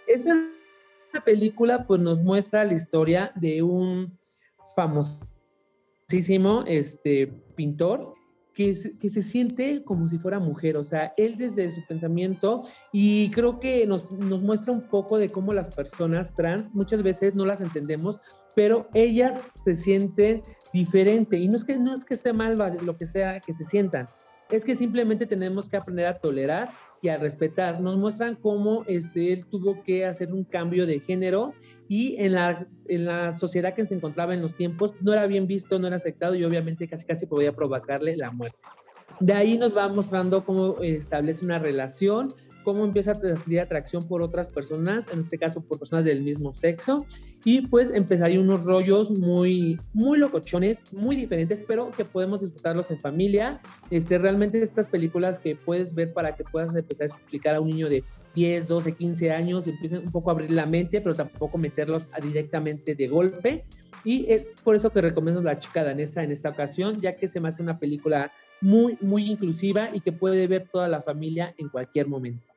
Esa 0.07 0.33
película 1.25 1.85
pues 1.85 1.99
nos 1.99 2.21
muestra 2.21 2.63
la 2.63 2.73
historia 2.73 3.33
de 3.35 3.61
un 3.61 4.17
famosísimo 4.75 6.63
este, 6.67 7.27
pintor 7.55 8.13
que, 8.53 8.73
se 8.73 9.21
siente 9.21 9.83
como 9.83 10.07
si 10.07 10.17
fuera 10.17 10.39
mujer, 10.39 10.77
o 10.77 10.83
sea, 10.83 11.13
él 11.17 11.37
desde 11.37 11.71
su 11.71 11.85
pensamiento 11.87 12.63
y 12.91 13.31
creo 13.31 13.59
que 13.59 13.85
nos, 13.85 14.11
muestra 14.11 14.73
un 14.73 14.81
poco 14.81 15.17
de 15.17 15.29
cómo 15.29 15.53
las 15.53 15.73
personas 15.73 16.33
trans 16.33 16.73
muchas 16.73 17.01
veces 17.01 17.33
no 17.33 17.45
las 17.45 17.61
entendemos, 17.61 18.19
pero 18.55 18.89
ellas 18.93 19.39
se 19.63 19.75
sienten 19.75 20.43
diferente. 20.73 21.37
Y 21.37 21.47
no 21.47 21.55
es 21.55 21.63
que 21.63 21.77
no 21.77 21.93
es 21.93 22.03
que 22.03 22.15
sea 22.15 22.33
mal 22.33 22.57
lo 22.83 22.97
que 22.97 23.05
sea 23.05 23.39
que 23.39 23.53
se 23.53 23.65
sientan, 23.65 24.07
es 24.49 24.65
que 24.65 24.75
simplemente 24.75 25.25
tenemos 25.25 25.69
que 25.69 25.77
aprender 25.77 26.07
a 26.07 26.19
tolerar 26.19 26.69
y 27.01 27.09
a 27.09 27.17
respetar. 27.17 27.81
Nos 27.81 27.97
muestran 27.97 28.35
cómo 28.35 28.83
este, 28.87 29.33
él 29.33 29.45
tuvo 29.45 29.83
que 29.83 30.05
hacer 30.05 30.31
un 30.31 30.43
cambio 30.43 30.85
de 30.85 30.99
género 30.99 31.53
y 31.87 32.15
en 32.17 32.33
la, 32.33 32.67
en 32.87 33.05
la 33.05 33.35
sociedad 33.35 33.73
que 33.73 33.85
se 33.85 33.95
encontraba 33.95 34.33
en 34.33 34.41
los 34.41 34.55
tiempos 34.55 34.93
no 35.01 35.13
era 35.13 35.27
bien 35.27 35.47
visto, 35.47 35.79
no 35.79 35.87
era 35.87 35.97
aceptado 35.97 36.35
y 36.35 36.43
obviamente 36.43 36.87
casi 36.87 37.05
casi 37.05 37.25
podía 37.25 37.53
provocarle 37.53 38.15
la 38.15 38.31
muerte. 38.31 38.57
De 39.19 39.33
ahí 39.33 39.57
nos 39.57 39.75
va 39.75 39.87
mostrando 39.89 40.43
cómo 40.45 40.77
establece 40.81 41.45
una 41.45 41.59
relación, 41.59 42.33
cómo 42.63 42.85
empieza 42.85 43.11
a 43.11 43.15
sentir 43.15 43.59
atracción 43.59 44.07
por 44.07 44.21
otras 44.21 44.49
personas, 44.49 45.05
en 45.11 45.21
este 45.21 45.37
caso 45.37 45.61
por 45.61 45.79
personas 45.79 46.05
del 46.05 46.21
mismo 46.21 46.53
sexo, 46.53 47.05
y 47.43 47.67
pues 47.67 47.91
empezaría 47.91 48.39
unos 48.39 48.65
rollos 48.65 49.09
muy, 49.11 49.79
muy 49.93 50.19
locochones, 50.19 50.79
muy 50.93 51.15
diferentes, 51.15 51.61
pero 51.67 51.89
que 51.91 52.05
podemos 52.05 52.41
disfrutarlos 52.41 52.91
en 52.91 52.99
familia. 52.99 53.59
Este, 53.89 54.17
realmente 54.17 54.61
estas 54.61 54.89
películas 54.89 55.39
que 55.39 55.55
puedes 55.55 55.95
ver 55.95 56.13
para 56.13 56.35
que 56.35 56.43
puedas 56.43 56.75
empezar 56.75 57.09
a 57.11 57.15
explicar 57.15 57.55
a 57.55 57.61
un 57.61 57.69
niño 57.69 57.89
de 57.89 58.03
10, 58.35 58.67
12, 58.67 58.93
15 58.93 59.31
años, 59.31 59.67
empiecen 59.67 60.05
un 60.05 60.11
poco 60.11 60.29
a 60.29 60.33
abrir 60.33 60.51
la 60.51 60.65
mente, 60.65 61.01
pero 61.01 61.15
tampoco 61.15 61.57
meterlos 61.57 62.07
directamente 62.21 62.95
de 62.95 63.07
golpe. 63.07 63.65
Y 64.03 64.31
es 64.31 64.47
por 64.63 64.75
eso 64.75 64.89
que 64.89 65.01
recomiendo 65.01 65.41
La 65.41 65.59
chica 65.59 65.83
danesa 65.83 66.23
en 66.23 66.31
esta 66.31 66.49
ocasión, 66.49 67.01
ya 67.01 67.15
que 67.15 67.29
se 67.29 67.39
me 67.39 67.49
hace 67.49 67.61
una 67.61 67.77
película 67.77 68.31
muy, 68.61 68.97
muy 69.01 69.29
inclusiva 69.29 69.89
y 69.93 70.01
que 70.01 70.11
puede 70.11 70.47
ver 70.47 70.67
toda 70.71 70.87
la 70.87 71.01
familia 71.01 71.53
en 71.57 71.69
cualquier 71.69 72.07
momento. 72.07 72.50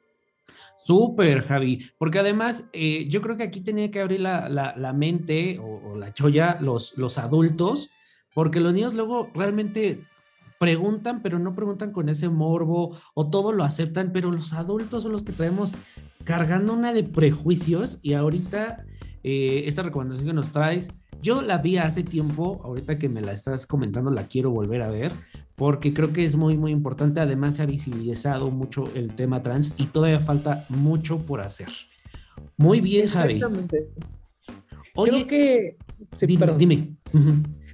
Súper, 0.85 1.43
Javi, 1.43 1.79
porque 1.99 2.19
además 2.19 2.69
eh, 2.73 3.09
yo 3.09 3.23
creo 3.23 3.37
que 3.39 3.45
aquí 3.45 3.63
tenía 3.63 3.91
que 3.91 4.01
abrir 4.01 4.21
la, 4.21 4.93
mente 4.95 5.59
o, 5.59 5.97
la 5.97 6.13
cholla 6.13 6.59
los, 6.61 6.97
los 6.99 7.17
adultos, 7.17 7.91
porque 8.35 8.61
los 8.61 8.75
niños 8.75 8.95
luego 8.95 9.31
realmente 9.35 10.05
preguntan, 10.59 11.23
pero 11.23 11.39
no 11.39 11.55
preguntan 11.55 11.91
con 11.91 12.09
ese 12.09 12.29
morbo 12.29 12.97
o 13.15 13.31
todo 13.31 13.53
lo 13.53 13.65
aceptan, 13.65 14.13
pero 14.13 14.31
los 14.31 14.53
adultos 14.53 15.03
son 15.03 15.13
los 15.13 15.23
que 15.23 15.33
traemos 15.33 15.75
cargando 16.25 16.73
una 16.73 16.93
de 16.93 17.05
prejuicios 17.05 17.99
y 18.03 18.13
ahorita 18.13 18.85
eh, 19.23 19.65
esta 19.67 19.83
recomendación 19.83 20.27
que 20.27 20.33
nos 20.35 20.53
traes 20.53 20.91
yo 21.25 21.41
la 21.41 21.57
vi 21.57 21.79
hace 21.79 22.03
tiempo, 22.03 22.61
ahorita 22.63 22.99
que 22.99 23.09
me 23.09 23.23
la 23.23 23.33
estás 23.33 23.67
comentando 23.67 24.11
la 24.11 24.29
quiero 24.29 24.51
volver 24.51 24.83
a 24.83 24.91
ver, 24.91 25.11
porque 25.57 25.95
creo 25.95 26.13
que 26.13 26.23
es 26.23 26.37
muy, 26.37 26.59
muy 26.59 26.71
importante. 26.71 27.19
Además 27.21 27.57
se 27.57 27.63
ha 27.63 27.67
visibilizado 27.67 28.51
mucho 28.51 28.85
el 28.95 29.15
tema 29.15 29.43
trans 29.43 29.73
y 29.79 29.87
todavía 29.87 30.21
falta 30.21 30.67
mucho 30.69 31.19
por 31.21 31.41
hacer. 31.41 31.69
Muy 32.59 32.83
bien, 32.83 33.09
Javi. 33.09 33.37
Exactamente. 33.37 33.89
Oye, 34.97 35.27
creo 35.27 35.27
que... 35.27 35.77
dime. 36.27 36.55
dime. 36.59 36.95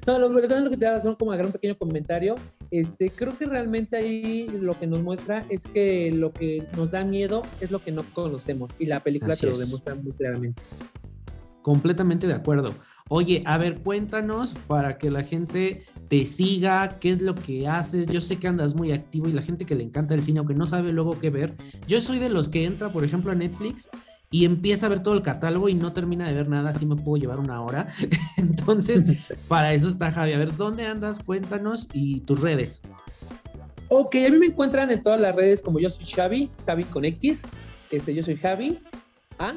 No, 0.06 0.18
lo, 0.18 0.28
lo, 0.28 0.40
que 0.40 0.76
te 0.76 0.84
da 0.84 1.02
como 1.16 1.32
un 1.32 1.52
pequeño 1.52 1.76
comentario. 1.76 2.36
Este, 2.70 3.10
creo 3.10 3.36
que 3.36 3.46
realmente 3.46 3.96
ahí 3.96 4.46
lo 4.48 4.74
que 4.78 4.86
nos 4.86 5.02
muestra 5.02 5.44
es 5.50 5.66
que 5.66 6.12
lo 6.12 6.32
que 6.32 6.66
nos 6.76 6.92
da 6.92 7.04
miedo 7.04 7.42
es 7.60 7.70
lo 7.70 7.80
que 7.80 7.90
no 7.90 8.04
conocemos 8.14 8.70
y 8.78 8.86
la 8.86 9.00
película 9.00 9.34
te 9.34 9.46
lo 9.46 9.58
demuestra 9.58 9.96
muy 9.96 10.12
claramente. 10.12 10.62
Completamente 11.62 12.26
de 12.26 12.34
acuerdo. 12.34 12.74
Oye, 13.08 13.42
a 13.44 13.58
ver, 13.58 13.80
cuéntanos 13.80 14.54
para 14.66 14.96
que 14.96 15.10
la 15.10 15.24
gente 15.24 15.84
te 16.08 16.24
siga, 16.24 16.98
qué 17.00 17.10
es 17.10 17.22
lo 17.22 17.34
que 17.34 17.68
haces. 17.68 18.08
Yo 18.08 18.20
sé 18.20 18.36
que 18.36 18.48
andas 18.48 18.74
muy 18.74 18.92
activo 18.92 19.28
y 19.28 19.32
la 19.32 19.42
gente 19.42 19.66
que 19.66 19.74
le 19.74 19.84
encanta 19.84 20.14
el 20.14 20.22
cine, 20.22 20.38
aunque 20.38 20.54
no 20.54 20.66
sabe 20.66 20.92
luego 20.92 21.18
qué 21.18 21.28
ver. 21.28 21.56
Yo 21.86 22.00
soy 22.00 22.18
de 22.18 22.30
los 22.30 22.48
que 22.48 22.64
entra, 22.64 22.90
por 22.90 23.04
ejemplo, 23.04 23.32
a 23.32 23.34
Netflix 23.34 23.90
y 24.30 24.44
empieza 24.44 24.86
a 24.86 24.88
ver 24.88 25.02
todo 25.02 25.14
el 25.14 25.22
catálogo 25.22 25.68
y 25.68 25.74
no 25.74 25.92
termina 25.92 26.28
de 26.28 26.34
ver 26.34 26.48
nada, 26.48 26.70
así 26.70 26.86
me 26.86 26.94
puedo 26.94 27.20
llevar 27.20 27.40
una 27.40 27.60
hora. 27.62 27.88
Entonces, 28.36 29.04
para 29.48 29.74
eso 29.74 29.88
está 29.88 30.12
Javi. 30.12 30.32
A 30.32 30.38
ver, 30.38 30.56
¿dónde 30.56 30.86
andas? 30.86 31.20
Cuéntanos 31.20 31.88
y 31.92 32.20
tus 32.20 32.40
redes. 32.40 32.80
Ok, 33.88 34.14
a 34.24 34.30
mí 34.30 34.38
me 34.38 34.46
encuentran 34.46 34.88
en 34.92 35.02
todas 35.02 35.20
las 35.20 35.34
redes 35.34 35.60
como 35.62 35.80
yo 35.80 35.90
soy 35.90 36.06
Xavi, 36.06 36.48
Javi 36.64 36.84
con 36.84 37.04
X. 37.04 37.42
Este, 37.90 38.14
yo 38.14 38.22
soy 38.22 38.36
Javi. 38.36 38.78
A, 39.40 39.54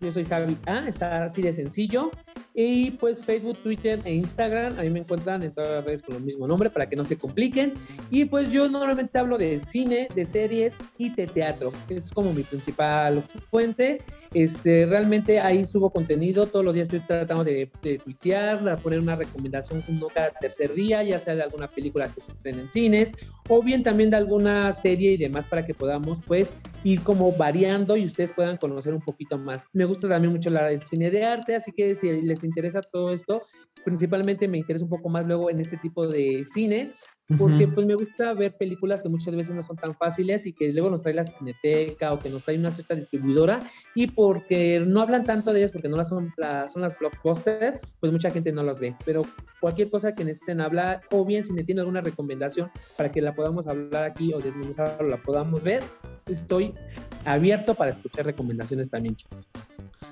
yo 0.00 0.12
soy 0.12 0.24
Javi 0.24 0.56
A, 0.66 0.86
está 0.86 1.24
así 1.24 1.42
de 1.42 1.52
sencillo. 1.52 2.10
Y 2.54 2.92
pues 2.92 3.24
Facebook, 3.24 3.58
Twitter 3.62 4.00
e 4.04 4.14
Instagram, 4.14 4.78
ahí 4.78 4.90
me 4.90 5.00
encuentran 5.00 5.42
en 5.42 5.52
todas 5.52 5.70
las 5.70 5.84
redes 5.84 6.02
con 6.02 6.16
el 6.16 6.22
mismo 6.22 6.46
nombre 6.46 6.70
para 6.70 6.88
que 6.88 6.96
no 6.96 7.04
se 7.04 7.16
compliquen. 7.16 7.74
Y 8.10 8.24
pues 8.24 8.50
yo 8.50 8.68
normalmente 8.68 9.18
hablo 9.18 9.38
de 9.38 9.58
cine, 9.58 10.08
de 10.14 10.26
series 10.26 10.76
y 10.96 11.14
de 11.14 11.26
teatro. 11.26 11.72
Es 11.88 12.10
como 12.10 12.32
mi 12.32 12.42
principal 12.42 13.24
fuente. 13.50 13.98
Este, 14.34 14.84
realmente 14.84 15.40
ahí 15.40 15.64
subo 15.64 15.90
contenido, 15.90 16.46
todos 16.46 16.64
los 16.64 16.74
días 16.74 16.86
estoy 16.86 17.00
tratando 17.00 17.44
de, 17.44 17.70
de 17.82 17.98
tuitear, 17.98 18.62
de 18.62 18.76
poner 18.76 19.00
una 19.00 19.16
recomendación 19.16 19.82
uno 19.88 20.08
cada 20.12 20.30
tercer 20.30 20.74
día, 20.74 21.02
ya 21.02 21.18
sea 21.18 21.34
de 21.34 21.42
alguna 21.42 21.68
película 21.68 22.08
que 22.08 22.20
se 22.20 22.50
en 22.50 22.70
cines, 22.70 23.12
o 23.48 23.62
bien 23.62 23.82
también 23.82 24.10
de 24.10 24.16
alguna 24.16 24.72
serie 24.74 25.12
y 25.12 25.16
demás 25.16 25.48
para 25.48 25.64
que 25.64 25.72
podamos 25.72 26.20
pues 26.26 26.50
ir 26.84 27.02
como 27.02 27.32
variando 27.32 27.96
y 27.96 28.04
ustedes 28.04 28.32
puedan 28.32 28.56
conocer 28.56 28.94
un 28.94 29.00
poquito 29.00 29.38
más. 29.38 29.64
Me 29.72 29.84
gusta 29.84 30.08
también 30.08 30.32
mucho 30.32 30.50
el 30.50 30.82
cine 30.86 31.10
de 31.10 31.24
arte, 31.24 31.56
así 31.56 31.72
que 31.72 31.94
si 31.94 32.22
les 32.22 32.44
interesa 32.44 32.80
todo 32.80 33.12
esto, 33.12 33.42
principalmente 33.84 34.48
me 34.48 34.58
interesa 34.58 34.84
un 34.84 34.90
poco 34.90 35.08
más 35.08 35.26
luego 35.26 35.50
en 35.50 35.60
este 35.60 35.76
tipo 35.76 36.06
de 36.06 36.44
cine, 36.52 36.94
porque 37.36 37.68
pues 37.68 37.86
me 37.86 37.94
gusta 37.94 38.32
ver 38.32 38.56
películas 38.56 39.02
que 39.02 39.10
muchas 39.10 39.34
veces 39.34 39.54
no 39.54 39.62
son 39.62 39.76
tan 39.76 39.94
fáciles 39.94 40.46
y 40.46 40.54
que 40.54 40.72
luego 40.72 40.88
nos 40.88 41.02
trae 41.02 41.12
la 41.12 41.24
cineteca 41.24 42.14
o 42.14 42.18
que 42.18 42.30
nos 42.30 42.42
trae 42.42 42.56
una 42.56 42.70
cierta 42.70 42.94
distribuidora 42.94 43.58
y 43.94 44.06
porque 44.06 44.82
no 44.86 45.02
hablan 45.02 45.24
tanto 45.24 45.52
de 45.52 45.60
ellas 45.60 45.72
porque 45.72 45.90
no 45.90 45.96
las 45.98 46.08
son, 46.08 46.32
las, 46.38 46.72
son 46.72 46.80
las 46.80 46.98
blockbusters, 46.98 47.80
pues 48.00 48.12
mucha 48.12 48.30
gente 48.30 48.50
no 48.50 48.62
las 48.62 48.80
ve. 48.80 48.96
Pero 49.04 49.24
cualquier 49.60 49.90
cosa 49.90 50.14
que 50.14 50.24
necesiten 50.24 50.62
hablar 50.62 51.02
o 51.10 51.22
bien 51.26 51.44
si 51.44 51.52
me 51.52 51.64
tienen 51.64 51.80
alguna 51.80 52.00
recomendación 52.00 52.70
para 52.96 53.12
que 53.12 53.20
la 53.20 53.34
podamos 53.34 53.66
hablar 53.66 54.04
aquí 54.04 54.32
o 54.32 54.38
desmenuzar 54.38 54.96
o 54.98 55.04
la 55.04 55.18
podamos 55.18 55.62
ver, 55.62 55.82
estoy 56.28 56.74
abierto 57.24 57.74
para 57.74 57.90
escuchar 57.90 58.26
recomendaciones 58.26 58.90
también, 58.90 59.16
chicos. 59.16 59.50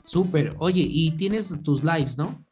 Súper. 0.04 0.54
Oye, 0.58 0.86
y 0.88 1.12
tienes 1.12 1.62
tus 1.62 1.84
lives, 1.84 2.16
¿no? 2.16 2.44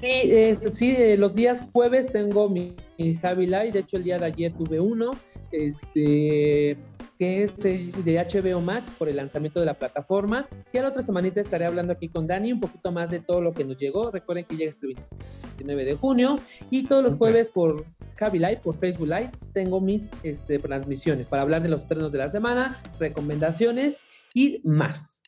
Sí, 0.00 0.56
sí, 0.72 0.94
eh, 0.96 1.16
los 1.16 1.34
días 1.34 1.64
jueves 1.72 2.12
tengo 2.12 2.48
mi, 2.48 2.76
Javi 3.20 3.46
Live, 3.46 3.72
de 3.72 3.80
hecho 3.80 3.96
el 3.96 4.04
día 4.04 4.18
de 4.18 4.26
ayer 4.26 4.52
tuve 4.52 4.78
uno, 4.78 5.10
este, 5.50 6.76
que 7.18 7.42
es 7.42 7.56
de 7.56 7.92
HBO 8.04 8.60
Max 8.60 8.92
por 8.96 9.08
el 9.08 9.16
lanzamiento 9.16 9.60
de 9.60 9.66
la 9.66 9.74
plataforma. 9.74 10.48
Y 10.72 10.78
a 10.78 10.82
la 10.82 10.88
otra 10.88 11.02
semanita 11.02 11.40
estaré 11.40 11.64
hablando 11.64 11.92
aquí 11.92 12.08
con 12.08 12.26
Dani 12.26 12.52
un 12.52 12.60
poquito 12.60 12.92
más 12.92 13.10
de 13.10 13.20
todo 13.20 13.40
lo 13.40 13.52
que 13.52 13.64
nos 13.64 13.76
llegó. 13.76 14.10
Recuerden 14.10 14.44
que 14.44 14.56
llega 14.56 14.70
este 14.70 14.86
29 14.86 15.84
de 15.84 15.94
junio 15.96 16.38
y 16.70 16.84
todos 16.84 17.02
los 17.02 17.16
jueves 17.16 17.48
por 17.48 17.84
Javi 18.16 18.38
Live, 18.38 18.60
por 18.62 18.76
Facebook 18.78 19.08
Live, 19.08 19.30
tengo 19.52 19.80
mis 19.80 20.08
este, 20.22 20.58
transmisiones 20.58 21.26
para 21.26 21.42
hablar 21.42 21.62
de 21.62 21.68
los 21.68 21.82
estrenos 21.82 22.12
de 22.12 22.18
la 22.18 22.30
semana, 22.30 22.80
recomendaciones 22.98 23.96
y 24.34 24.60
más. 24.64 25.20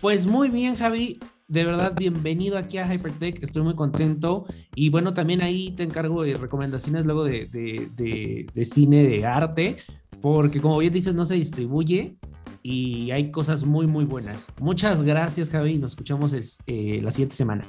Pues 0.00 0.26
muy 0.26 0.48
bien, 0.48 0.76
Javi 0.76 1.18
de 1.50 1.64
verdad, 1.64 1.94
bienvenido 1.96 2.56
aquí 2.56 2.78
a 2.78 2.86
Hypertech. 2.86 3.42
Estoy 3.42 3.62
muy 3.62 3.74
contento. 3.74 4.46
Y 4.76 4.88
bueno, 4.88 5.14
también 5.14 5.42
ahí 5.42 5.72
te 5.72 5.82
encargo 5.82 6.22
de 6.22 6.34
recomendaciones 6.34 7.06
luego 7.06 7.24
de, 7.24 7.48
de, 7.50 8.64
cine, 8.64 9.02
de 9.02 9.26
arte, 9.26 9.76
porque 10.20 10.60
como 10.60 10.78
bien 10.78 10.92
dices, 10.92 11.14
no 11.14 11.26
se 11.26 11.34
distribuye 11.34 12.16
y 12.62 13.10
hay 13.10 13.30
cosas 13.30 13.64
muy, 13.64 13.86
muy 13.86 14.04
buenas. 14.04 14.48
Muchas 14.60 15.02
gracias, 15.02 15.50
Javi. 15.50 15.78
Nos 15.78 15.92
escuchamos 15.92 16.34
eh, 16.66 17.00
la 17.02 17.10
siguiente 17.10 17.34
semana. 17.34 17.64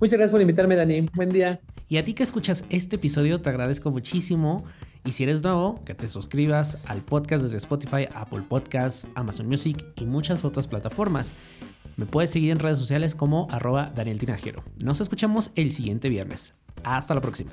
Muchas 0.00 0.14
gracias 0.14 0.30
por 0.32 0.40
invitarme, 0.40 0.76
Dani. 0.76 1.08
Buen 1.14 1.30
día. 1.30 1.60
Y 1.88 1.98
a 1.98 2.04
ti 2.04 2.14
que 2.14 2.22
escuchas 2.22 2.64
este 2.70 2.96
episodio, 2.96 3.40
te 3.40 3.50
agradezco 3.50 3.90
muchísimo. 3.90 4.64
Y 5.04 5.12
si 5.12 5.22
eres 5.22 5.42
nuevo, 5.42 5.82
que 5.84 5.94
te 5.94 6.08
suscribas 6.08 6.78
al 6.86 7.02
podcast 7.02 7.44
desde 7.44 7.58
Spotify, 7.58 8.08
Apple 8.14 8.42
Podcasts, 8.48 9.06
Amazon 9.14 9.46
Music 9.46 9.84
y 9.96 10.06
muchas 10.06 10.44
otras 10.44 10.66
plataformas. 10.66 11.34
Me 11.96 12.06
puedes 12.06 12.30
seguir 12.30 12.50
en 12.50 12.58
redes 12.58 12.78
sociales 12.78 13.14
como 13.14 13.46
arroba 13.50 13.92
Daniel 13.94 14.18
Tinajero. 14.18 14.64
Nos 14.82 15.00
escuchamos 15.00 15.52
el 15.54 15.70
siguiente 15.70 16.08
viernes. 16.08 16.54
Hasta 16.82 17.14
la 17.14 17.20
próxima. 17.20 17.52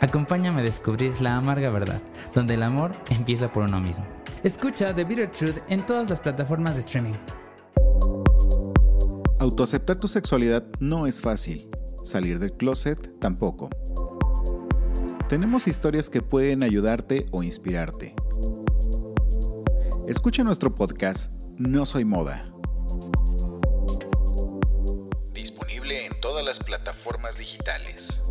Acompáñame 0.00 0.60
a 0.60 0.64
descubrir 0.64 1.20
la 1.20 1.36
amarga 1.36 1.70
verdad, 1.70 2.00
donde 2.34 2.54
el 2.54 2.62
amor 2.62 2.92
empieza 3.10 3.52
por 3.52 3.64
uno 3.64 3.80
mismo. 3.80 4.06
Escucha 4.44 4.94
The 4.94 5.04
Bitter 5.04 5.30
Truth 5.30 5.56
en 5.68 5.84
todas 5.84 6.08
las 6.08 6.20
plataformas 6.20 6.74
de 6.74 6.80
streaming. 6.80 7.14
Autoaceptar 9.40 9.98
tu 9.98 10.06
sexualidad 10.06 10.64
no 10.78 11.06
es 11.06 11.20
fácil, 11.20 11.68
salir 12.04 12.38
del 12.38 12.52
closet 12.52 13.18
tampoco. 13.18 13.70
Tenemos 15.28 15.66
historias 15.66 16.08
que 16.08 16.22
pueden 16.22 16.62
ayudarte 16.62 17.26
o 17.32 17.42
inspirarte. 17.42 18.14
Escucha 20.06 20.42
nuestro 20.42 20.74
podcast 20.74 21.30
No 21.58 21.84
Soy 21.84 22.04
Moda. 22.04 22.57
Las 26.48 26.60
plataformas 26.60 27.36
digitales. 27.36 28.22